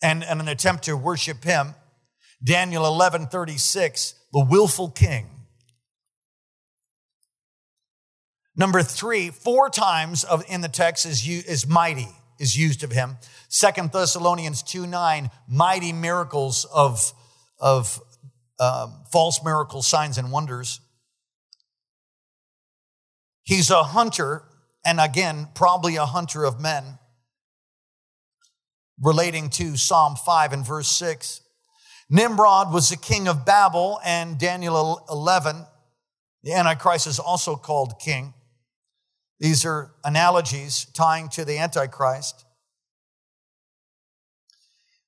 [0.05, 1.75] and, and an attempt to worship him.
[2.45, 5.27] Daniel 11 36, the willful king.
[8.55, 12.11] Number three, four times of, in the text is, is mighty
[12.43, 13.17] is used of him.
[13.49, 17.13] Second Thessalonians 2 9, mighty miracles of,
[17.61, 18.01] of
[18.59, 20.81] um, false miracles, signs, and wonders.
[23.45, 24.43] He's a hunter,
[24.85, 26.99] and again, probably a hunter of men,
[29.01, 31.43] relating to Psalm 5 and verse 6.
[32.11, 35.65] Nimrod was the king of Babel, and Daniel 11,
[36.43, 38.35] the Antichrist is also called king.
[39.43, 42.45] These are analogies tying to the Antichrist.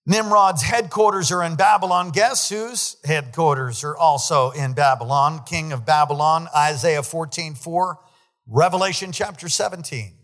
[0.04, 2.10] Nimrod's headquarters are in Babylon.
[2.10, 5.44] Guess whose headquarters are also in Babylon?
[5.46, 8.00] King of Babylon, Isaiah 14 4,
[8.48, 10.14] Revelation chapter 17.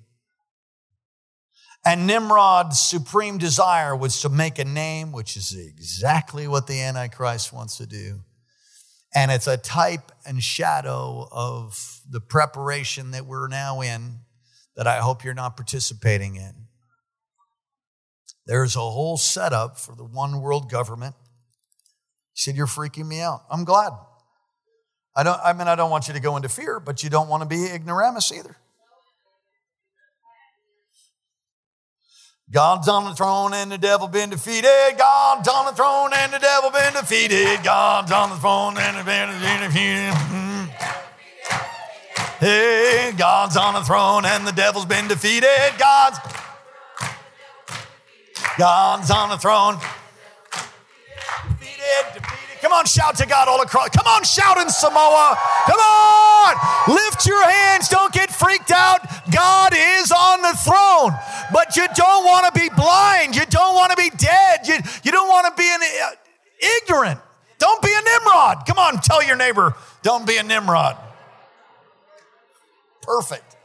[1.87, 7.53] And Nimrod's supreme desire was to make a name, which is exactly what the Antichrist
[7.53, 8.23] wants to do.
[9.15, 14.21] And it's a type and shadow of the preparation that we're now in
[14.77, 16.55] that I hope you're not participating in.
[18.47, 21.15] There's a whole setup for the one world government.
[22.33, 23.43] He said, You're freaking me out.
[23.51, 23.93] I'm glad.
[25.15, 27.29] I don't, I mean, I don't want you to go into fear, but you don't
[27.29, 28.57] want to be ignoramus either.
[32.53, 34.97] God's on the throne and the devil been defeated.
[34.99, 37.63] God's on the throne and the devil been defeated.
[37.63, 40.13] God's on the throne and the devil been defeated.
[40.13, 40.51] Mm-hmm.
[42.41, 45.49] Hey, God's on the throne and the devil's been defeated.
[45.79, 46.19] God's
[48.59, 49.77] God's on the throne.
[51.61, 52.30] Defeated, defeated.
[52.61, 53.89] Come on, shout to God all across.
[53.91, 55.39] Come on, shout in Samoa.
[55.67, 57.89] Come on, lift your hands.
[57.89, 59.01] Don't get freaked out.
[59.33, 61.19] God is on the throne,
[61.53, 63.35] but you don't want to be blind.
[63.35, 64.67] You don't want to be dead.
[64.67, 66.11] You, you don't want to be an, uh,
[66.83, 67.21] ignorant.
[67.59, 68.67] Don't be a Nimrod.
[68.67, 70.97] Come on, tell your neighbor, don't be a Nimrod.
[73.03, 73.57] Perfect.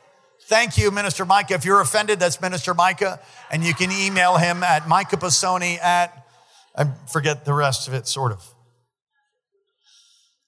[0.44, 1.56] Thank you, Minister Micah.
[1.56, 3.20] If you're offended, that's Minister Micah.
[3.52, 6.28] And you can email him at Micah Pisoni at,
[6.76, 8.55] I forget the rest of it, sort of.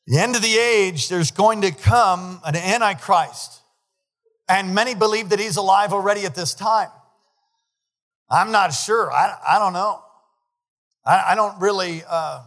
[0.08, 3.62] The end of the age, there's going to come an Antichrist.
[4.48, 6.90] And many believe that he's alive already at this time.
[8.30, 9.12] I'm not sure.
[9.12, 10.02] I, I don't know.
[11.06, 12.42] I, I don't really, uh,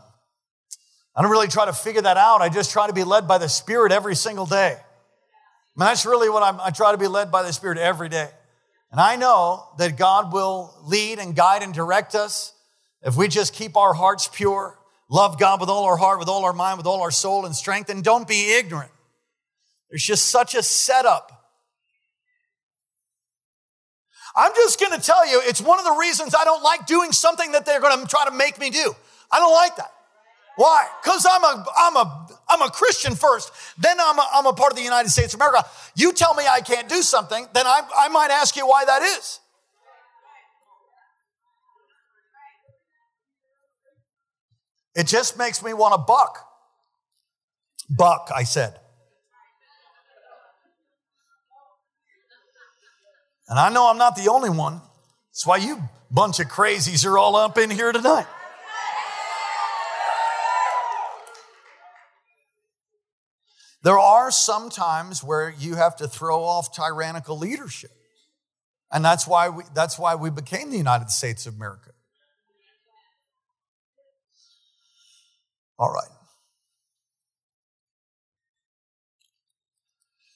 [1.14, 2.40] I don't really try to figure that out.
[2.40, 4.76] I just try to be led by the Spirit every single day.
[4.78, 8.08] I mean, that's really what I'm, I try to be led by the Spirit every
[8.08, 8.28] day.
[8.90, 12.54] And I know that God will lead and guide and direct us
[13.02, 14.78] if we just keep our hearts pure,
[15.10, 17.54] love God with all our heart, with all our mind, with all our soul and
[17.54, 18.90] strength, and don't be ignorant.
[19.90, 21.32] There's just such a setup.
[24.36, 27.10] I'm just going to tell you, it's one of the reasons I don't like doing
[27.10, 28.94] something that they're going to try to make me do.
[29.30, 29.92] I don't like that.
[30.56, 30.86] Why?
[31.02, 34.72] Because I'm a, I'm, a, I'm a Christian first, then I'm a, I'm a part
[34.72, 35.66] of the United States of America.
[35.96, 39.02] You tell me I can't do something, then I, I might ask you why that
[39.02, 39.40] is.
[44.94, 46.46] It just makes me want to buck.
[47.88, 48.74] Buck, I said.
[53.48, 54.80] And I know I'm not the only one.
[55.30, 58.26] That's why you bunch of crazies are all up in here tonight.
[63.82, 67.90] There are some times where you have to throw off tyrannical leadership.
[68.92, 71.92] And that's why we, that's why we became the United States of America.
[75.80, 76.10] All right.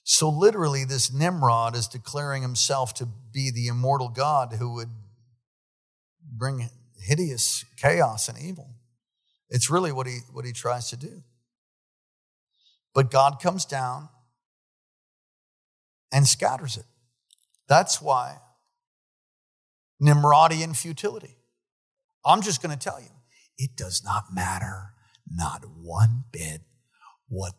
[0.03, 4.89] So, literally, this Nimrod is declaring himself to be the immortal God who would
[6.23, 8.71] bring hideous chaos and evil.
[9.51, 11.23] It's really what he, what he tries to do.
[12.95, 14.09] But God comes down
[16.11, 16.87] and scatters it.
[17.69, 18.39] That's why
[20.03, 21.37] Nimrodian futility.
[22.25, 23.11] I'm just going to tell you,
[23.59, 24.94] it does not matter,
[25.31, 26.63] not one bit,
[27.29, 27.53] what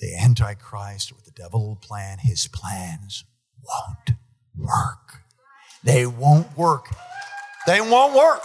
[0.00, 2.18] the Antichrist or the devil will plan.
[2.18, 3.24] His plans
[3.62, 4.18] won't
[4.56, 5.22] work.
[5.84, 6.88] They won't work.
[7.66, 8.42] They won't work.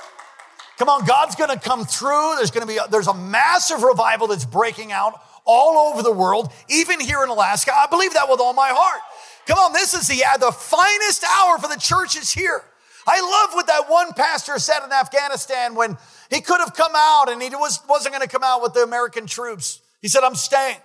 [0.78, 2.36] Come on, God's going to come through.
[2.36, 6.12] There's going to be a, there's a massive revival that's breaking out all over the
[6.12, 7.72] world, even here in Alaska.
[7.76, 9.02] I believe that with all my heart.
[9.48, 12.64] Come on, this is the, the finest hour for the churches here.
[13.08, 15.98] I love what that one pastor said in Afghanistan when
[16.30, 18.84] he could have come out and he was, wasn't going to come out with the
[18.84, 19.82] American troops.
[20.02, 20.78] He said, I'm staying.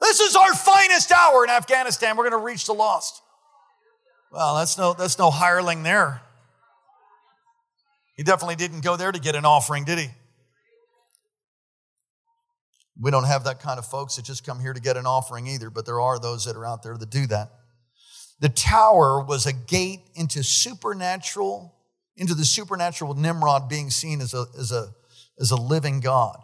[0.00, 2.16] This is our finest hour in Afghanistan.
[2.16, 3.22] We're going to reach the lost.
[4.30, 6.20] Well, that's no, that's no hireling there.
[8.14, 10.08] He definitely didn't go there to get an offering, did he?
[13.00, 15.46] We don't have that kind of folks that just come here to get an offering
[15.46, 17.52] either, but there are those that are out there that do that.
[18.40, 21.74] The tower was a gate into supernatural,
[22.16, 24.90] into the supernatural Nimrod being seen as a, as a,
[25.40, 26.38] as a living God.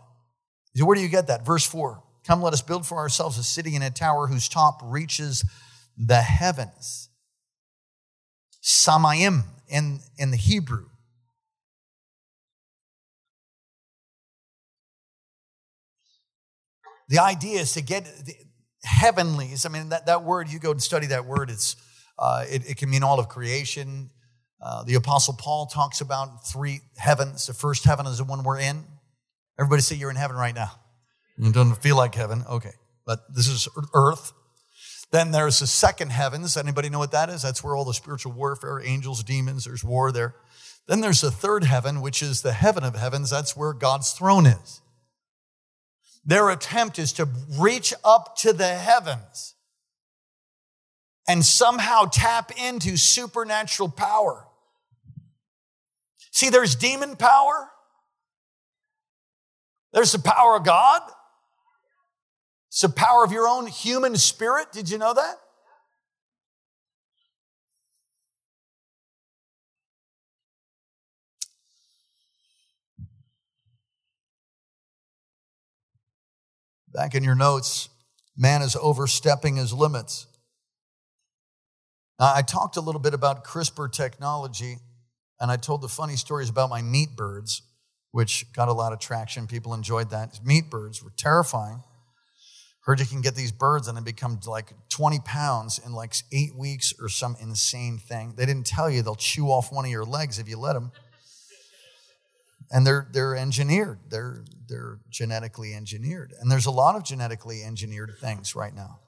[0.74, 1.46] So where do you get that?
[1.46, 4.80] Verse 4 Come, let us build for ourselves a city and a tower whose top
[4.82, 5.44] reaches
[5.96, 7.10] the heavens.
[8.62, 10.86] Shamayim in, in the Hebrew.
[17.08, 18.08] The idea is to get
[18.84, 19.66] heavenlies.
[19.66, 21.76] I mean, that, that word, you go and study that word, it's,
[22.18, 24.10] uh, it, it, can mean all of creation.
[24.62, 27.46] Uh, the Apostle Paul talks about three heavens.
[27.46, 28.84] The first heaven is the one we're in.
[29.58, 30.72] Everybody say you're in heaven right now.
[31.38, 32.44] It doesn't feel like heaven.
[32.48, 32.72] Okay.
[33.04, 34.32] But this is earth.
[35.10, 36.56] Then there's the second heavens.
[36.56, 37.42] Anybody know what that is?
[37.42, 40.34] That's where all the spiritual warfare, angels, demons, there's war there.
[40.86, 43.30] Then there's the third heaven, which is the heaven of heavens.
[43.30, 44.80] That's where God's throne is.
[46.24, 49.54] Their attempt is to reach up to the heavens
[51.28, 54.46] and somehow tap into supernatural power.
[56.30, 57.70] See, there's demon power.
[59.92, 61.02] There's the power of God.
[62.68, 64.72] It's the power of your own human spirit.
[64.72, 65.36] Did you know that?
[76.94, 77.88] Back in your notes,
[78.36, 80.28] man is overstepping his limits.
[82.20, 84.76] Now, I talked a little bit about CRISPR technology,
[85.40, 87.62] and I told the funny stories about my meat birds,
[88.12, 89.48] which got a lot of traction.
[89.48, 90.38] People enjoyed that.
[90.44, 91.82] Meat birds were terrifying.
[92.84, 96.54] Heard you can get these birds and they become like 20 pounds in like eight
[96.54, 98.34] weeks or some insane thing.
[98.36, 100.92] They didn't tell you they'll chew off one of your legs if you let them
[102.70, 108.12] and they're they're engineered they're they're genetically engineered and there's a lot of genetically engineered
[108.20, 109.00] things right now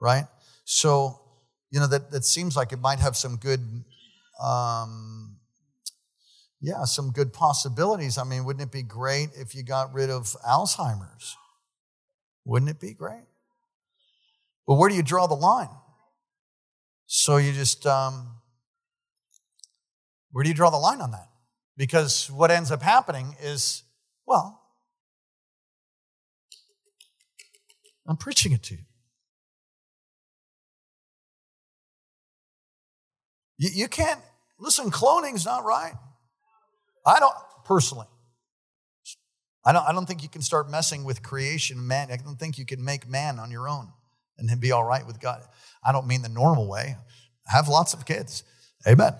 [0.00, 0.24] right
[0.64, 1.20] so
[1.70, 3.60] you know, that, that seems like it might have some good,
[4.42, 5.36] um,
[6.60, 8.16] yeah, some good possibilities.
[8.16, 11.36] I mean, wouldn't it be great if you got rid of Alzheimer's?
[12.44, 13.26] Wouldn't it be great?
[14.66, 15.68] But where do you draw the line?
[17.06, 18.36] So you just, um,
[20.32, 21.28] where do you draw the line on that?
[21.78, 23.84] Because what ends up happening is,
[24.26, 24.60] well,
[28.06, 28.80] I'm preaching it to you.
[33.58, 34.20] You, you can't,
[34.58, 35.94] listen, cloning's not right.
[37.06, 38.06] I don't, personally,
[39.64, 42.10] I don't, I don't think you can start messing with creation, man.
[42.10, 43.92] I don't think you can make man on your own
[44.36, 45.42] and then be all right with God.
[45.84, 46.96] I don't mean the normal way.
[47.46, 48.42] Have lots of kids.
[48.86, 49.14] Amen.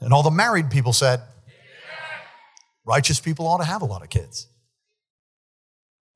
[0.00, 1.22] And all the married people said,
[2.86, 4.46] righteous people ought to have a lot of kids.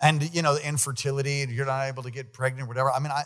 [0.00, 2.90] And, you know, infertility, you're not able to get pregnant, whatever.
[2.90, 3.24] I mean, I,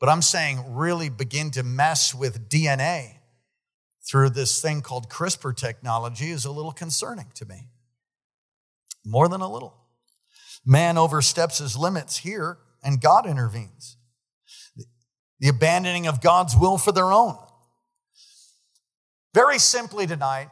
[0.00, 3.18] but I'm saying really begin to mess with DNA
[4.02, 7.68] through this thing called CRISPR technology is a little concerning to me.
[9.04, 9.76] More than a little.
[10.64, 13.96] Man oversteps his limits here, and God intervenes.
[15.38, 17.36] The abandoning of God's will for their own.
[19.32, 20.48] Very simply tonight,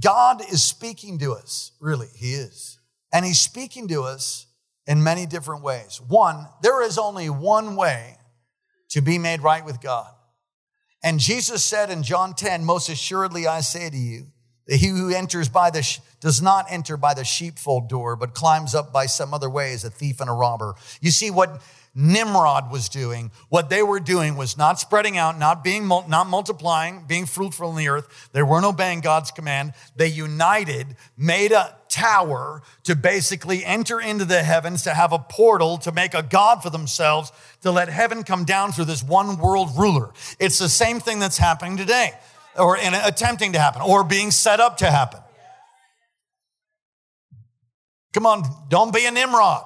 [0.00, 1.72] God is speaking to us.
[1.80, 2.78] Really, He is.
[3.12, 4.46] And He's speaking to us
[4.86, 6.00] in many different ways.
[6.06, 8.16] One, there is only one way
[8.90, 10.10] to be made right with God.
[11.02, 14.26] And Jesus said in John 10, Most assuredly I say to you,
[14.68, 18.34] that he who enters by the, sh- does not enter by the sheepfold door, but
[18.34, 20.74] climbs up by some other way is a thief and a robber.
[21.00, 21.62] You see what
[21.94, 27.04] Nimrod was doing, what they were doing was not spreading out, not being, not multiplying,
[27.06, 28.28] being fruitful in the earth.
[28.32, 29.72] They weren't obeying God's command.
[29.96, 35.78] They united, made a tower to basically enter into the heavens, to have a portal,
[35.78, 37.32] to make a God for themselves,
[37.62, 40.12] to let heaven come down through this one world ruler.
[40.38, 42.12] It's the same thing that's happening today,
[42.56, 45.20] or in attempting to happen, or being set up to happen.
[48.12, 49.64] Come on, don't be a Nimrod.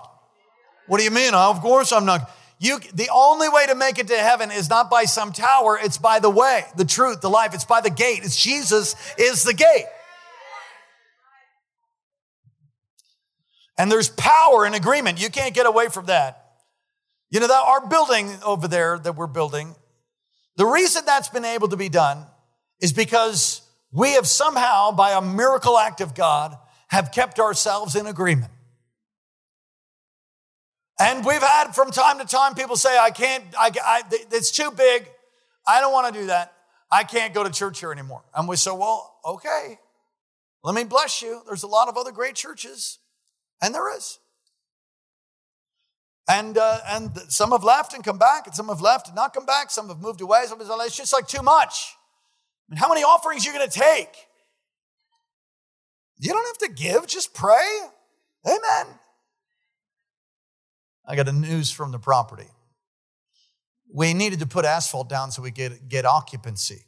[0.92, 1.32] What do you mean?
[1.32, 2.30] Of course I'm not.
[2.58, 5.96] You, the only way to make it to heaven is not by some tower, it's
[5.96, 7.54] by the way, the truth, the life.
[7.54, 8.20] It's by the gate.
[8.24, 9.86] It's Jesus is the gate.
[13.78, 15.18] And there's power in agreement.
[15.18, 16.56] You can't get away from that.
[17.30, 19.74] You know, that our building over there that we're building,
[20.56, 22.26] the reason that's been able to be done
[22.80, 23.62] is because
[23.92, 26.54] we have somehow, by a miracle act of God,
[26.88, 28.52] have kept ourselves in agreement.
[31.02, 34.70] And we've had from time to time people say, I can't, I, I, it's too
[34.70, 35.08] big.
[35.66, 36.52] I don't want to do that.
[36.92, 38.22] I can't go to church here anymore.
[38.36, 39.80] And we say, well, okay,
[40.62, 41.42] let me bless you.
[41.44, 43.00] There's a lot of other great churches,
[43.60, 44.20] and there is.
[46.28, 49.34] And, uh, and some have left and come back, and some have left and not
[49.34, 49.72] come back.
[49.72, 50.44] Some have moved away.
[50.46, 51.96] Some have it's just like too much.
[52.70, 54.14] I mean, how many offerings are you going to take?
[56.18, 57.66] You don't have to give, just pray.
[58.46, 59.00] Amen.
[61.06, 62.48] I got a news from the property.
[63.92, 66.84] We needed to put asphalt down so we could get occupancy.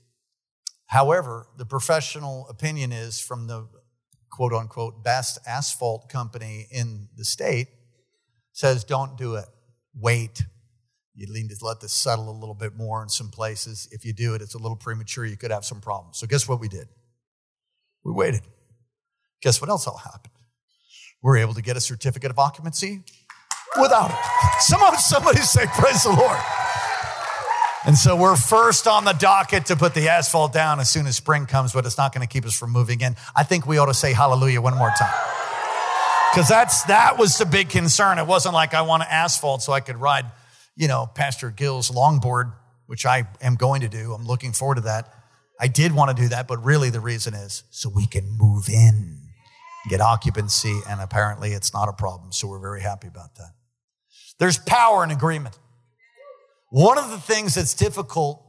[0.87, 3.69] However, the professional opinion is from the
[4.31, 7.69] quote unquote best asphalt company in the state
[8.53, 9.47] says don't do it.
[9.95, 10.43] Wait.
[11.15, 13.89] You need to let this settle a little bit more in some places.
[13.93, 15.25] If you do it, it's a little premature.
[15.25, 16.19] You could have some problems.
[16.19, 16.89] So, guess what we did?
[18.05, 18.41] We waited.
[19.41, 20.35] Guess what else all happened?
[21.23, 23.03] We're able to get a certificate of occupancy
[23.81, 24.17] without it.
[24.61, 26.39] Someone, somebody say, Praise the Lord.
[27.87, 31.17] And so we're first on the docket to put the asphalt down as soon as
[31.17, 33.15] spring comes, but it's not going to keep us from moving in.
[33.37, 35.13] I think we ought to say hallelujah one more time.
[36.33, 38.19] Because that's that was the big concern.
[38.19, 40.25] It wasn't like I want to asphalt so I could ride,
[40.77, 42.55] you know, Pastor Gill's longboard,
[42.87, 44.15] which I am going to do.
[44.15, 45.13] I'm looking forward to that.
[45.61, 48.69] I did want to do that, but really the reason is so we can move
[48.69, 49.21] in,
[49.91, 52.33] get occupancy, and apparently it's not a problem.
[52.33, 53.53] So we're very happy about that.
[54.39, 55.59] There's power in agreement.
[56.71, 58.45] One of the things that's difficult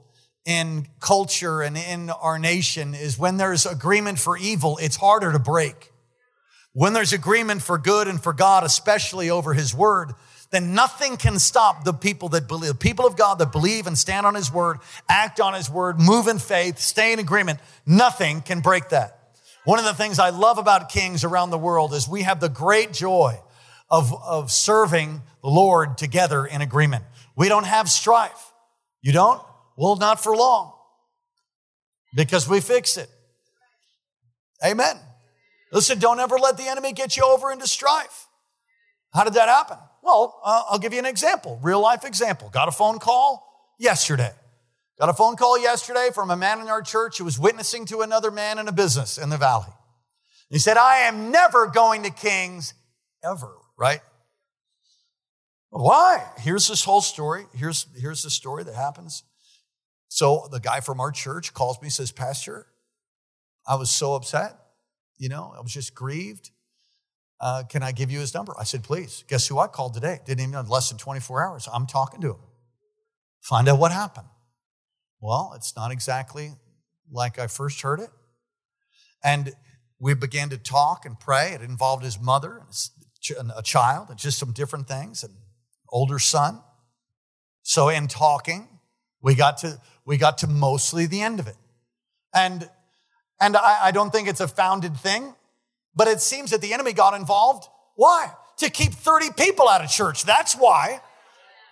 [0.45, 5.39] in culture and in our nation is when there's agreement for evil, it's harder to
[5.39, 5.91] break.
[6.73, 10.13] When there's agreement for good and for God, especially over His word,
[10.51, 13.97] then nothing can stop the people that believe, the people of God that believe and
[13.97, 17.59] stand on His word, act on His word, move in faith, stay in agreement.
[17.85, 19.19] Nothing can break that.
[19.63, 22.49] One of the things I love about kings around the world is we have the
[22.49, 23.39] great joy
[23.89, 27.03] of, of serving the Lord together in agreement.
[27.35, 28.51] We don't have strife.
[29.01, 29.41] You don't?
[29.77, 30.73] Well, not for long
[32.15, 33.09] because we fix it.
[34.65, 34.97] Amen.
[35.71, 38.27] Listen, don't ever let the enemy get you over into strife.
[39.13, 39.77] How did that happen?
[40.01, 42.49] Well, uh, I'll give you an example, real life example.
[42.49, 44.31] Got a phone call yesterday.
[44.99, 48.01] Got a phone call yesterday from a man in our church who was witnessing to
[48.01, 49.67] another man in a business in the valley.
[50.49, 52.73] He said, I am never going to Kings
[53.23, 54.01] ever, right?
[55.69, 56.25] Why?
[56.37, 57.45] Here's this whole story.
[57.53, 59.23] Here's, here's the story that happens.
[60.07, 62.67] So the guy from our church calls me, says, Pastor,
[63.67, 64.57] I was so upset.
[65.17, 66.51] You know, I was just grieved.
[67.41, 68.55] Uh, can I give you his number?
[68.57, 69.23] I said, please.
[69.27, 70.19] Guess who I called today?
[70.25, 71.67] Didn't even less than 24 hours.
[71.73, 72.39] I'm talking to him.
[73.41, 74.27] Find out what happened.
[75.19, 76.53] Well, it's not exactly
[77.11, 78.09] like I first heard it.
[79.23, 79.53] And
[79.99, 81.51] we began to talk and pray.
[81.51, 82.73] It involved his mother and
[83.31, 85.33] a child and just some different things, and
[85.89, 86.61] older son.
[87.63, 88.67] So in talking,
[89.21, 91.57] we got to we got to mostly the end of it.
[92.33, 92.69] And
[93.39, 95.33] and I, I don't think it's a founded thing,
[95.95, 97.67] but it seems that the enemy got involved.
[97.95, 98.31] Why?
[98.59, 100.23] To keep 30 people out of church.
[100.23, 101.01] That's why.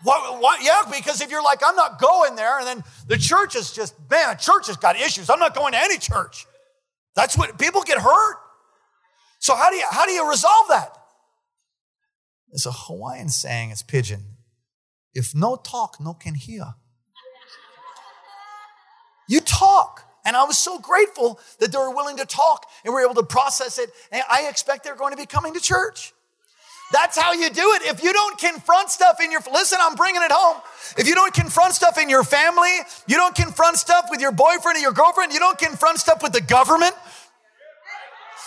[0.03, 3.55] What, what, yeah, because if you're like, I'm not going there, and then the church
[3.55, 5.29] is just, man, the church has got issues.
[5.29, 6.45] I'm not going to any church.
[7.15, 8.37] That's what people get hurt.
[9.39, 10.97] So how do you how do you resolve that?
[12.53, 14.25] There's a Hawaiian saying, it's pidgin.
[15.15, 16.75] If no talk, no can hear.
[19.27, 20.03] You talk.
[20.23, 23.23] And I was so grateful that they were willing to talk and were able to
[23.23, 23.89] process it.
[24.11, 26.13] And I expect they're going to be coming to church.
[26.91, 27.81] That's how you do it.
[27.85, 30.61] If you don't confront stuff in your, listen, I'm bringing it home.
[30.95, 32.69] If you don't confront stuff in your family,
[33.07, 36.33] you don't confront stuff with your boyfriend or your girlfriend, you don't confront stuff with
[36.33, 36.93] the government.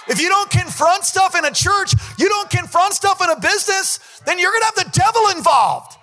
[0.08, 3.98] If you don't confront stuff in a church, you don't confront stuff in a business,
[4.24, 5.96] then you're to have the devil involved.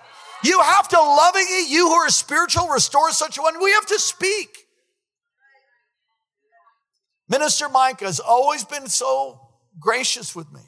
[0.44, 3.62] You have to lovingly, you who are spiritual, restore such a one.
[3.62, 4.58] We have to speak.
[7.28, 9.40] Minister Mike has always been so
[9.80, 10.60] gracious with me.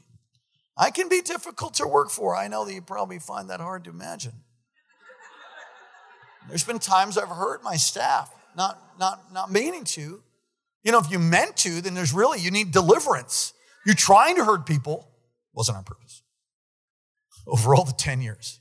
[0.78, 2.34] I can be difficult to work for.
[2.34, 4.32] I know that you probably find that hard to imagine.
[6.48, 10.22] There's been times I've hurt my staff, not, not, not meaning to.
[10.86, 13.52] You know, if you meant to, then there's really, you need deliverance.
[13.84, 15.10] You're trying to hurt people,
[15.52, 16.22] wasn't on purpose.
[17.44, 18.60] Over all the 10 years,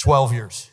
[0.00, 0.70] 12 years.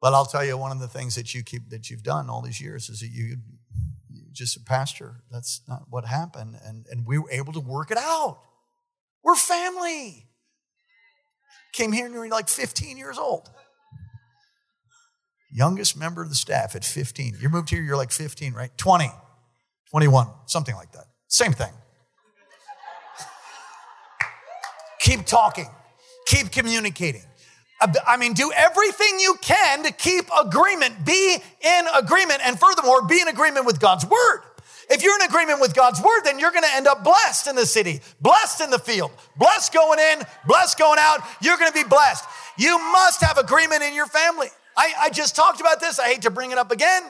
[0.00, 2.42] But I'll tell you, one of the things that you keep that you've done all
[2.42, 3.36] these years is that you
[4.32, 5.22] just a pastor.
[5.30, 6.56] That's not what happened.
[6.64, 8.40] And, and we were able to work it out.
[9.22, 10.26] We're family.
[11.72, 13.48] Came here and you were like 15 years old.
[15.50, 17.38] Youngest member of the staff at 15.
[17.40, 18.70] You moved here, you're like 15, right?
[18.76, 19.10] 20,
[19.90, 21.04] 21, something like that.
[21.28, 21.72] Same thing.
[25.00, 25.68] keep talking,
[26.26, 27.22] keep communicating.
[28.06, 33.20] I mean, do everything you can to keep agreement, be in agreement, and furthermore, be
[33.20, 34.40] in agreement with God's word.
[34.90, 37.54] If you're in agreement with God's word, then you're going to end up blessed in
[37.54, 41.20] the city, blessed in the field, blessed going in, blessed going out.
[41.40, 42.24] You're going to be blessed.
[42.56, 44.48] You must have agreement in your family.
[44.78, 45.98] I, I just talked about this.
[45.98, 47.02] I hate to bring it up again,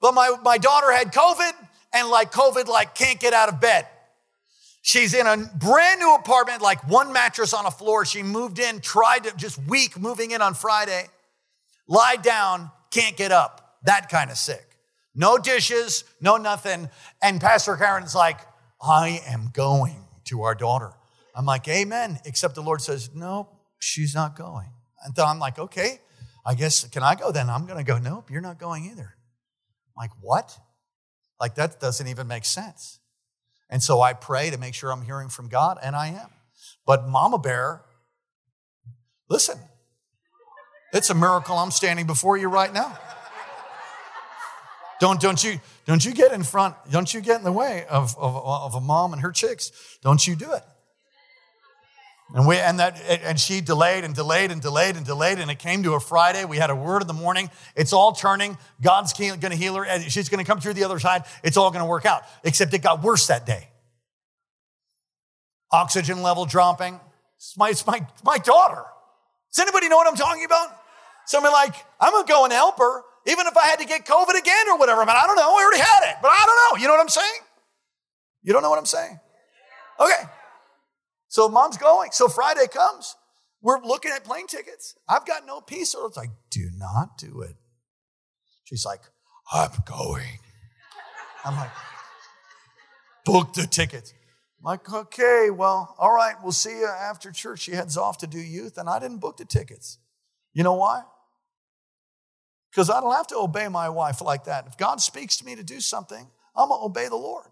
[0.00, 1.52] but my, my daughter had COVID,
[1.94, 3.86] and like COVID, like can't get out of bed.
[4.82, 8.04] She's in a brand new apartment, like one mattress on a floor.
[8.04, 11.06] She moved in, tried to just weak moving in on Friday,
[11.86, 14.76] lie down, can't get up, that kind of sick.
[15.14, 16.90] No dishes, no nothing.
[17.22, 18.38] And Pastor Karen's like,
[18.80, 20.92] I am going to our daughter.
[21.34, 22.18] I'm like, Amen.
[22.24, 24.68] Except the Lord says, No, she's not going.
[25.04, 26.00] And then I'm like, Okay,
[26.44, 27.48] I guess, can I go then?
[27.48, 29.14] I'm going to go, Nope, you're not going either.
[29.14, 30.56] I'm like, what?
[31.40, 32.98] Like, that doesn't even make sense.
[33.68, 36.28] And so I pray to make sure I'm hearing from God, and I am.
[36.86, 37.82] But Mama Bear,
[39.28, 39.58] listen,
[40.92, 42.98] it's a miracle I'm standing before you right now.
[45.00, 48.16] Don't, don't, you, don't you get in front, don't you get in the way of,
[48.16, 49.72] of, of a mom and her chicks.
[50.02, 50.62] Don't you do it.
[52.34, 55.58] And we and that and she delayed and delayed and delayed and delayed and it
[55.58, 56.46] came to a Friday.
[56.46, 57.50] We had a word in the morning.
[57.76, 58.56] It's all turning.
[58.80, 59.84] God's going to heal her.
[59.84, 61.24] And she's going to come through the other side.
[61.42, 62.22] It's all going to work out.
[62.42, 63.68] Except it got worse that day.
[65.70, 67.00] Oxygen level dropping.
[67.36, 68.84] It's my, it's my, my daughter.
[69.52, 70.68] Does anybody know what I'm talking about?
[71.26, 74.06] Somebody like, I'm going to go and help her, even if I had to get
[74.06, 75.02] COVID again or whatever.
[75.02, 75.42] I mean, I don't know.
[75.42, 76.82] I already had it, but I don't know.
[76.82, 77.40] You know what I'm saying?
[78.42, 79.20] You don't know what I'm saying?
[80.00, 80.28] Okay.
[81.32, 82.10] So mom's going.
[82.12, 83.16] So Friday comes.
[83.62, 84.96] We're looking at plane tickets.
[85.08, 85.92] I've got no peace.
[85.92, 87.56] So it's like, do not do it.
[88.64, 89.00] She's like,
[89.50, 90.40] I'm going.
[91.42, 91.70] I'm like,
[93.24, 94.12] book the tickets.
[94.58, 97.60] I'm like, okay, well, all right, we'll see you after church.
[97.60, 99.96] She heads off to do youth, and I didn't book the tickets.
[100.52, 101.00] You know why?
[102.70, 104.66] Because I don't have to obey my wife like that.
[104.66, 107.51] If God speaks to me to do something, I'm going to obey the Lord.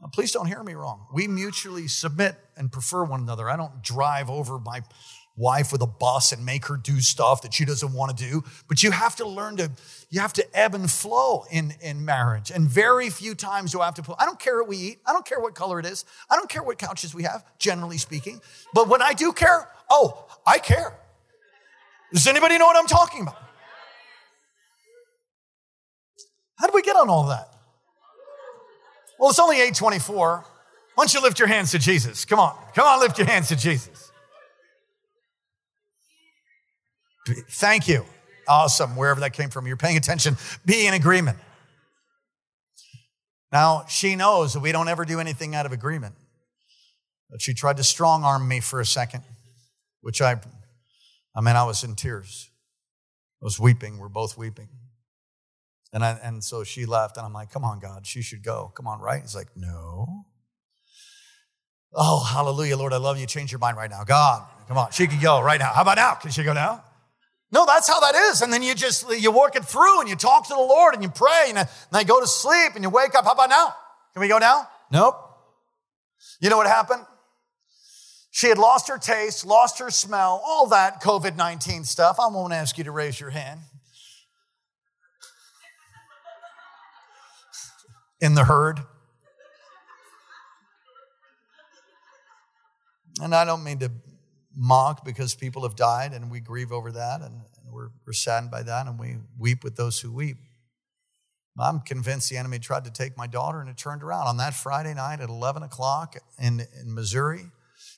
[0.00, 1.06] Now, please don't hear me wrong.
[1.12, 3.48] We mutually submit and prefer one another.
[3.48, 4.82] I don't drive over my
[5.36, 8.42] wife with a bus and make her do stuff that she doesn't want to do.
[8.68, 9.70] But you have to learn to,
[10.10, 12.50] you have to ebb and flow in, in marriage.
[12.50, 14.98] And very few times do I have to put, I don't care what we eat.
[15.06, 16.04] I don't care what color it is.
[16.30, 18.40] I don't care what couches we have, generally speaking.
[18.72, 20.98] But when I do care, oh, I care.
[22.12, 23.36] Does anybody know what I'm talking about?
[26.58, 27.55] How do we get on all that?
[29.18, 30.44] Well, it's only 824.
[30.94, 32.24] Why don't you lift your hands to Jesus?
[32.24, 32.56] Come on.
[32.74, 34.10] Come on, lift your hands to Jesus.
[37.50, 38.04] Thank you.
[38.48, 38.96] Awesome.
[38.96, 40.36] Wherever that came from, you're paying attention.
[40.64, 41.38] Be in agreement.
[43.52, 46.14] Now, she knows that we don't ever do anything out of agreement.
[47.30, 49.24] But she tried to strong arm me for a second,
[50.00, 50.40] which I,
[51.34, 52.50] I mean, I was in tears.
[53.42, 53.98] I was weeping.
[53.98, 54.68] We're both weeping.
[55.92, 58.72] And, I, and so she left, and I'm like, come on, God, she should go.
[58.74, 59.22] Come on, right?
[59.22, 60.26] He's like, no.
[61.94, 63.26] Oh, hallelujah, Lord, I love you.
[63.26, 64.04] Change your mind right now.
[64.04, 65.72] God, come on, she can go right now.
[65.72, 66.14] How about now?
[66.14, 66.82] Can she go now?
[67.52, 68.42] No, that's how that is.
[68.42, 71.02] And then you just, you work it through and you talk to the Lord and
[71.02, 73.24] you pray and then you go to sleep and you wake up.
[73.24, 73.74] How about now?
[74.12, 74.68] Can we go now?
[74.90, 75.16] Nope.
[76.40, 77.04] You know what happened?
[78.30, 82.16] She had lost her taste, lost her smell, all that COVID 19 stuff.
[82.20, 83.60] I won't ask you to raise your hand.
[88.20, 88.80] In the herd.
[93.20, 93.90] And I don't mean to
[94.54, 98.50] mock because people have died and we grieve over that and, and we're, we're saddened
[98.50, 100.36] by that and we weep with those who weep.
[101.58, 104.26] I'm convinced the enemy tried to take my daughter and it turned around.
[104.26, 107.46] On that Friday night at 11 o'clock in, in Missouri,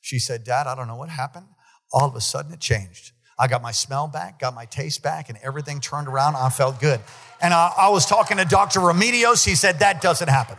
[0.01, 1.47] she said, Dad, I don't know what happened.
[1.93, 3.13] All of a sudden it changed.
[3.39, 6.35] I got my smell back, got my taste back, and everything turned around.
[6.35, 7.01] I felt good.
[7.41, 8.81] And I, I was talking to Dr.
[8.81, 9.47] Remedios.
[9.47, 10.57] He said, That doesn't happen.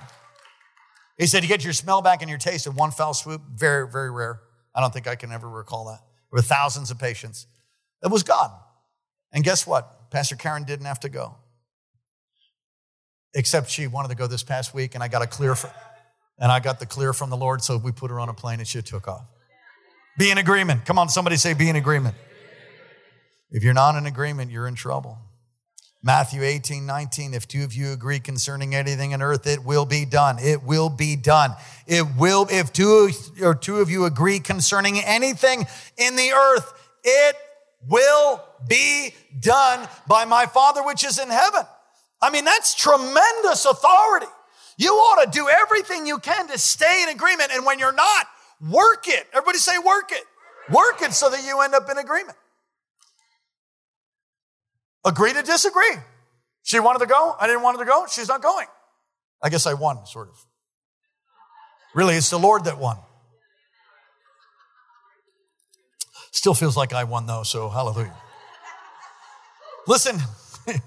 [1.18, 3.42] He said, You get your smell back and your taste in one fell swoop.
[3.54, 4.40] Very, very rare.
[4.74, 6.00] I don't think I can ever recall that.
[6.32, 7.48] There were thousands of patients.
[8.02, 8.52] It was God.
[9.34, 10.10] And guess what?
[10.10, 11.36] Pastor Karen didn't have to go.
[13.34, 15.70] Except she wanted to go this past week, and I got a clear from,
[16.40, 18.60] and I got the clear from the Lord, so we put her on a plane
[18.60, 19.26] and she took off.
[20.18, 20.86] Be in agreement.
[20.86, 22.16] Come on, somebody say, be in agreement.
[23.52, 25.18] If you're not in agreement, you're in trouble.
[26.02, 27.34] Matthew 18, 19.
[27.34, 30.38] If two of you agree concerning anything on earth, it will be done.
[30.39, 31.56] It will be done.
[31.88, 35.66] It will, if two or two of you agree concerning anything
[35.97, 36.72] in the earth,
[37.04, 37.36] it
[37.88, 41.64] will be done by my Father which is in heaven.
[42.22, 44.28] I mean, that's tremendous authority.
[44.78, 47.52] You ought to do everything you can to stay in agreement.
[47.54, 48.28] And when you're not,
[48.70, 49.28] work it.
[49.34, 50.24] Everybody say, work it.
[50.72, 52.38] Work it so that you end up in agreement.
[55.06, 55.95] Agree to disagree.
[56.64, 57.36] She wanted to go.
[57.39, 58.06] I didn't want her to go.
[58.10, 58.68] She's not going.
[59.41, 60.36] I guess I won, sort of.
[61.95, 62.97] Really, it's the Lord that won.
[66.32, 68.16] Still feels like I won, though, so hallelujah.
[69.88, 70.20] Listen,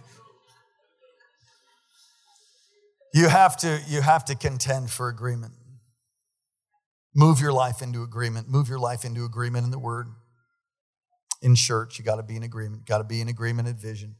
[3.14, 5.54] you have to you have to contend for agreement.
[7.14, 8.48] Move your life into agreement.
[8.48, 10.06] Move your life into agreement in the word
[11.42, 11.98] in church.
[11.98, 12.86] You got to be in agreement.
[12.86, 14.14] Got to be in agreement at vision.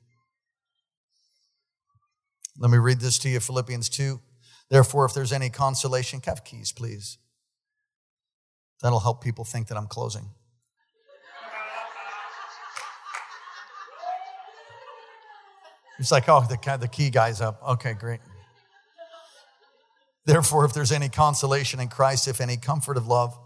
[2.59, 4.21] Let me read this to you Philippians 2.
[4.69, 7.19] Therefore, if there's any consolation, have keys, please.
[8.83, 10.31] That'll help people think that I'm closing.
[15.99, 17.63] It's like, oh, the, the key guy's up.
[17.63, 18.21] Okay, great.
[20.25, 23.39] Therefore, if there's any consolation in Christ, if any comfort of love,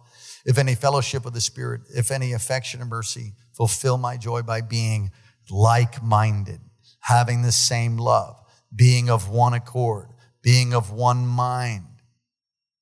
[0.45, 4.61] if any fellowship of the Spirit, if any affection and mercy, fulfill my joy by
[4.61, 5.11] being
[5.50, 6.61] like minded,
[7.00, 8.36] having the same love,
[8.74, 10.09] being of one accord,
[10.42, 11.86] being of one mind.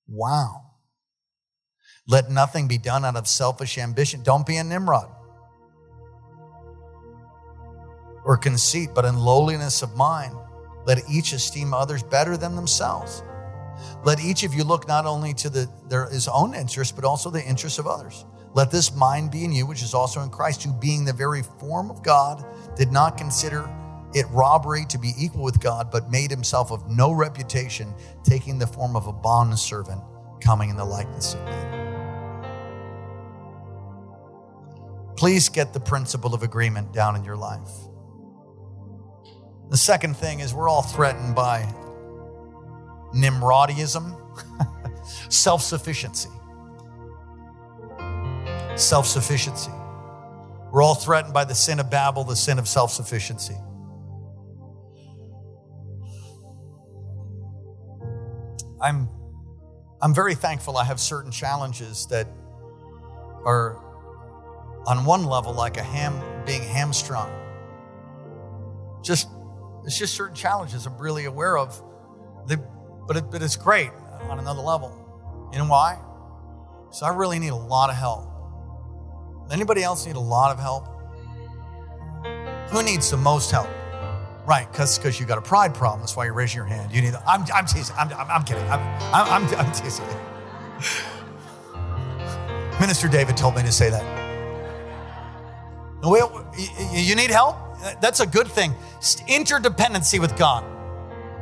[0.09, 0.63] Wow.
[2.07, 4.23] Let nothing be done out of selfish ambition.
[4.23, 5.09] Don't be a Nimrod
[8.25, 10.35] or conceit, but in lowliness of mind,
[10.87, 13.23] let each esteem others better than themselves.
[14.03, 17.31] Let each of you look not only to the, their, his own interest, but also
[17.31, 18.25] the interests of others.
[18.55, 21.43] Let this mind be in you, which is also in Christ, who being the very
[21.43, 22.45] form of God,
[22.77, 23.69] did not consider
[24.15, 27.93] it robbery to be equal with God, but made himself of no reputation,
[28.23, 30.01] taking the form of a bondservant,
[30.41, 31.85] coming in the likeness of men.
[35.17, 37.71] Please get the principle of agreement down in your life.
[39.71, 41.63] The second thing is we're all threatened by
[43.15, 44.15] Nimrodism,
[45.33, 46.29] self sufficiency.
[48.77, 49.71] Self sufficiency.
[50.73, 53.55] We're all threatened by the sin of Babel, the sin of self sufficiency.
[58.83, 59.09] I'm,
[60.03, 62.27] I'm very thankful I have certain challenges that
[63.45, 63.81] are
[64.87, 67.31] on one level like a ham being hamstrung.
[69.03, 69.29] Just
[69.85, 71.81] it's just certain challenges I'm really aware of.
[72.47, 72.57] They,
[73.07, 73.91] but it, but it's great
[74.29, 75.49] on another level.
[75.53, 75.99] You know why?
[76.91, 78.34] So I really need a lot of help.
[79.51, 80.89] Anybody else need a lot of help?
[82.71, 83.69] Who needs the most help?
[84.47, 86.01] Right, because because you got a pride problem.
[86.01, 86.93] That's why you're raising your hand.
[86.93, 87.15] You need.
[87.27, 87.97] I'm I'm teasing.
[87.97, 88.65] I'm I'm, kidding.
[88.65, 88.81] I'm
[89.15, 90.05] I'm I'm, I'm teasing.
[92.81, 94.25] Minister David told me to say that.
[96.03, 97.57] You need help?
[98.01, 98.75] That's a good thing.
[99.01, 100.65] Interdependency with God.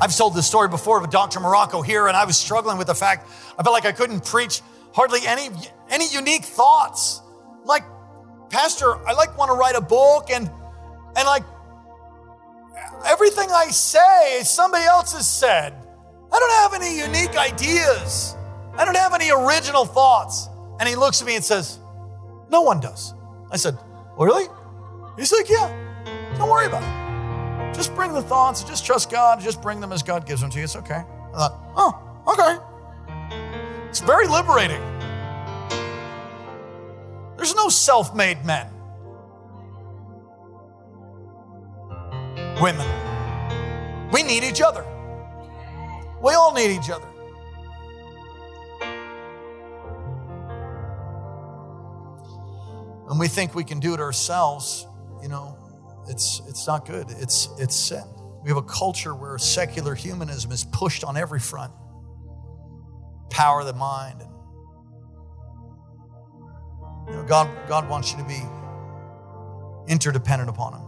[0.01, 1.41] I've told this story before of Dr.
[1.41, 3.29] Morocco here, and I was struggling with the fact
[3.59, 4.61] I felt like I couldn't preach
[4.95, 5.49] hardly any
[5.91, 7.21] any unique thoughts.
[7.65, 7.85] Like,
[8.53, 10.49] Pastor, I like want to write a book, and
[11.17, 11.43] and like
[13.07, 15.75] everything I say, somebody else has said.
[16.33, 18.37] I don't have any unique ideas.
[18.75, 20.49] I don't have any original thoughts.
[20.81, 21.79] And he looks at me and says,
[22.49, 23.15] No one does.
[23.51, 23.77] I said,
[24.17, 24.47] oh, Really?
[25.19, 25.69] He's like, Yeah,
[26.39, 27.75] don't worry about it.
[27.75, 30.59] Just bring the thoughts, just trust God, just bring them as God gives them to
[30.59, 30.65] you.
[30.65, 31.03] It's okay.
[31.35, 33.89] I thought, Oh, okay.
[33.89, 34.81] It's very liberating.
[37.43, 38.69] There's no self made men.
[42.61, 42.87] Women.
[44.13, 44.85] We need each other.
[46.23, 47.09] We all need each other.
[53.09, 54.87] And we think we can do it ourselves,
[55.21, 55.59] you know,
[56.09, 57.07] it's it's not good.
[57.11, 58.05] It's it's sin.
[58.45, 61.73] We have a culture where secular humanism is pushed on every front.
[63.31, 64.23] Power of the mind
[67.07, 68.41] you know, God, God wants you to be
[69.87, 70.83] interdependent upon Him.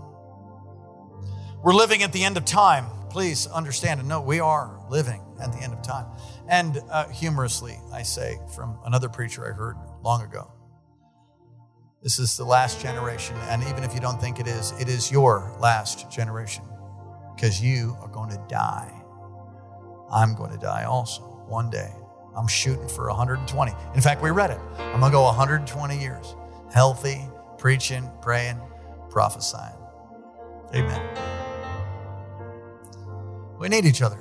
[1.63, 2.87] We're living at the end of time.
[3.11, 6.07] Please understand and know we are living at the end of time.
[6.49, 10.55] And uh, humorously, I say from another preacher I heard long ago
[12.05, 13.35] this is the last generation.
[13.49, 16.63] And even if you don't think it is, it is your last generation
[17.35, 18.93] because you are going to die.
[20.13, 21.91] I'm going to die also one day.
[22.37, 23.73] I'm shooting for 120.
[23.95, 24.61] In fact, we read it.
[24.79, 26.35] I'm going to go 120 years,
[26.73, 27.29] healthy,
[27.59, 28.61] preaching, praying,
[29.11, 29.77] prophesying.
[30.75, 31.01] Amen.
[33.59, 34.19] We need each other.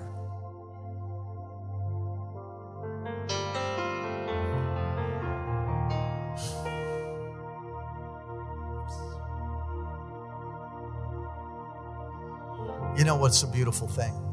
[12.95, 14.32] You know what's a beautiful thing?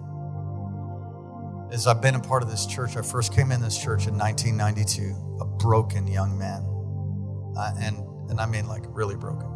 [1.73, 2.97] Is I've been a part of this church.
[2.97, 6.67] I first came in this church in 1992, a broken young man.
[7.57, 7.99] Uh, and,
[8.29, 9.49] and I mean like really broken.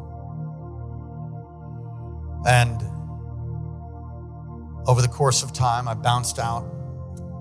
[2.47, 2.81] And
[4.87, 6.65] over the course of time, I bounced out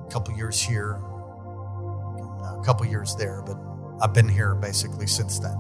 [0.07, 3.57] a couple years here, a couple years there, but
[4.01, 5.55] I've been here basically since then.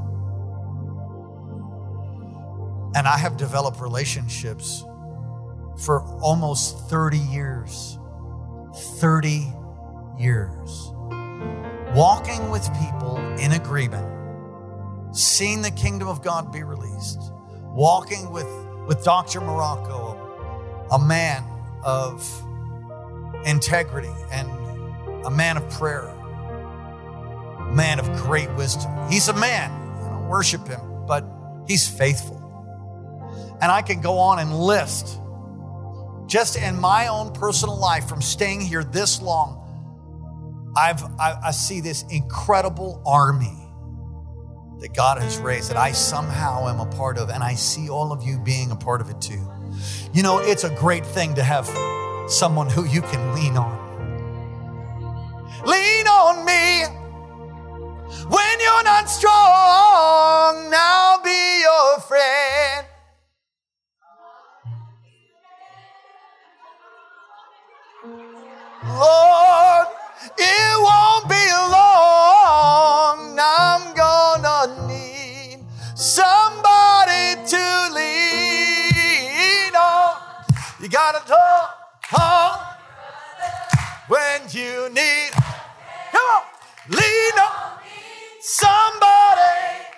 [2.95, 4.83] And I have developed relationships
[5.83, 7.97] for almost 30 years.
[8.73, 9.53] 30
[10.17, 10.91] years.
[11.95, 17.31] Walking with people in agreement, seeing the kingdom of God be released,
[17.65, 18.47] walking with,
[18.87, 19.41] with Dr.
[19.41, 21.43] Morocco, a man
[21.83, 22.27] of
[23.45, 24.49] integrity and
[25.25, 28.91] a man of prayer, a man of great wisdom.
[29.09, 29.71] He's a man.
[29.71, 31.25] I don't worship him, but
[31.67, 32.39] he's faithful.
[33.61, 35.19] And I can go on and list
[36.33, 41.79] just in my own personal life from staying here this long, I've, I, I see
[41.79, 43.55] this incredible army
[44.79, 48.11] that God has raised that I somehow am a part of, and I see all
[48.11, 49.47] of you being a part of it too.
[50.11, 51.67] You know, it's a great thing to have
[52.27, 53.77] someone who you can lean on.
[55.67, 56.83] Lean on me
[58.27, 60.71] when you're not strong.
[60.71, 62.32] Now be your friend.
[68.93, 69.87] Lord,
[70.37, 73.39] it won't be long.
[73.39, 75.59] I'm gonna need
[75.95, 80.15] somebody to lean on.
[80.79, 81.69] You gotta talk,
[82.09, 82.79] talk
[84.07, 85.31] when you need.
[86.11, 86.43] Come on,
[86.89, 87.79] lean on
[88.41, 89.92] somebody.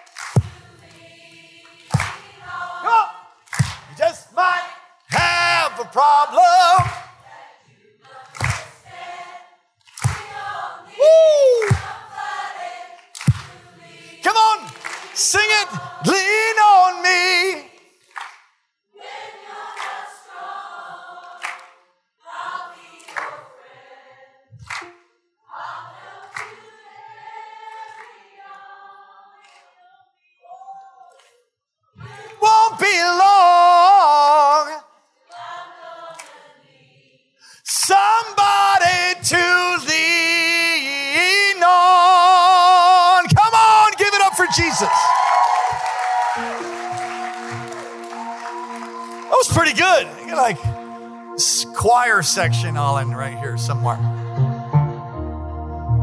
[52.36, 53.98] Section all in right here somewhere.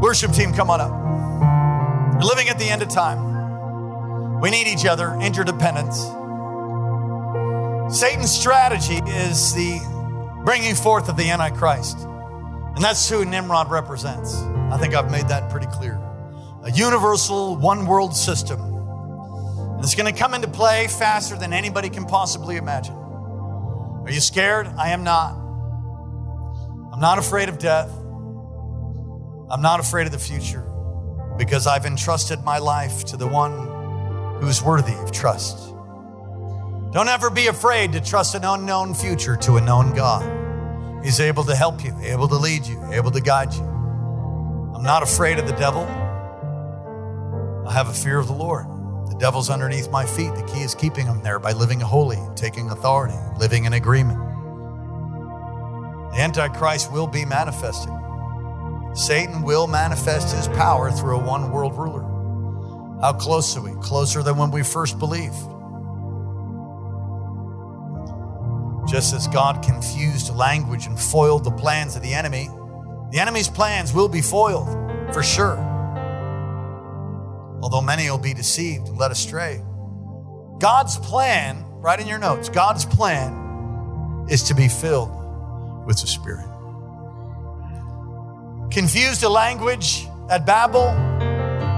[0.01, 0.91] Worship team, come on up.
[2.15, 4.39] We're living at the end of time.
[4.41, 5.99] We need each other, interdependence.
[7.95, 9.79] Satan's strategy is the
[10.43, 11.99] bringing forth of the Antichrist.
[11.99, 14.35] And that's who Nimrod represents.
[14.71, 16.01] I think I've made that pretty clear.
[16.63, 18.59] A universal one world system.
[18.59, 22.95] And it's going to come into play faster than anybody can possibly imagine.
[22.95, 24.65] Are you scared?
[24.79, 25.42] I am not.
[27.03, 27.89] Not afraid of death.
[29.49, 30.65] I'm not afraid of the future
[31.37, 35.57] because I've entrusted my life to the one who is worthy of trust.
[36.93, 41.03] Don't ever be afraid to trust an unknown future to a known God.
[41.03, 43.63] He's able to help you, able to lead you, able to guide you.
[44.73, 45.83] I'm not afraid of the devil.
[47.67, 48.65] I have a fear of the Lord.
[49.09, 50.33] The devil's underneath my feet.
[50.35, 54.32] The key is keeping him there by living holy, taking authority, living in agreement.
[56.13, 57.91] The Antichrist will be manifested.
[58.93, 62.01] Satan will manifest his power through a one world ruler.
[63.01, 63.71] How close are we?
[63.81, 65.35] Closer than when we first believed.
[68.89, 72.49] Just as God confused language and foiled the plans of the enemy,
[73.11, 74.67] the enemy's plans will be foiled
[75.13, 75.69] for sure
[77.63, 79.63] although many will be deceived and led astray.
[80.59, 85.09] God's plan, write in your notes, God's plan is to be filled
[85.85, 86.45] with the Spirit.
[88.71, 90.87] Confused a language at Babel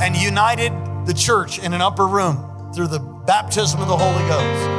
[0.01, 0.71] and united
[1.05, 4.69] the church in an upper room through the baptism of the Holy Ghost.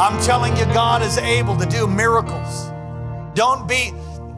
[0.00, 2.70] I'm telling you, God is able to do miracles.
[3.34, 3.92] Don't be,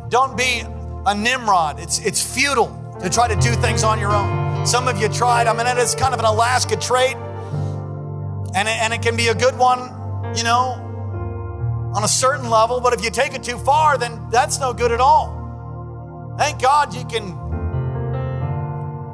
[0.08, 0.62] don't be
[1.06, 1.80] a Nimrod.
[1.80, 4.66] It's, it's futile to try to do things on your own.
[4.66, 5.46] Some of you tried.
[5.46, 7.16] I mean, it's kind of an Alaska trait,
[8.54, 9.80] and it, and it can be a good one,
[10.36, 10.89] you know,
[11.94, 12.80] on a certain level.
[12.80, 16.34] But if you take it too far, then that's no good at all.
[16.38, 17.36] Thank God you can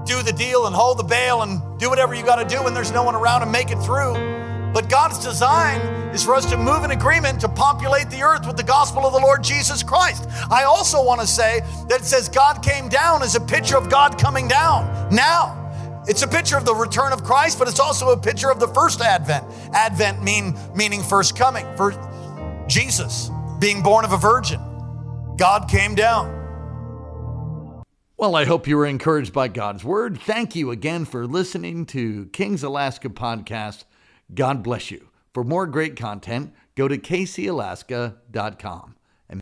[0.04, 2.74] do the deal and hold the bail and do whatever you got to do when
[2.74, 4.14] there's no one around and make it through.
[4.72, 5.80] But God's design
[6.14, 9.12] is for us to move in agreement to populate the earth with the gospel of
[9.12, 10.28] the Lord Jesus Christ.
[10.50, 13.90] I also want to say that it says God came down as a picture of
[13.90, 15.62] God coming down now.
[16.08, 18.68] It's a picture of the return of Christ, but it's also a picture of the
[18.68, 19.44] first advent.
[19.72, 21.92] Advent mean, meaning first coming, for
[22.68, 24.60] Jesus being born of a virgin.
[25.36, 26.34] God came down.
[28.18, 30.18] Well, I hope you were encouraged by God's word.
[30.18, 33.84] Thank you again for listening to King's Alaska podcast.
[34.34, 35.08] God bless you.
[35.34, 38.95] For more great content, go to kcalaska.com.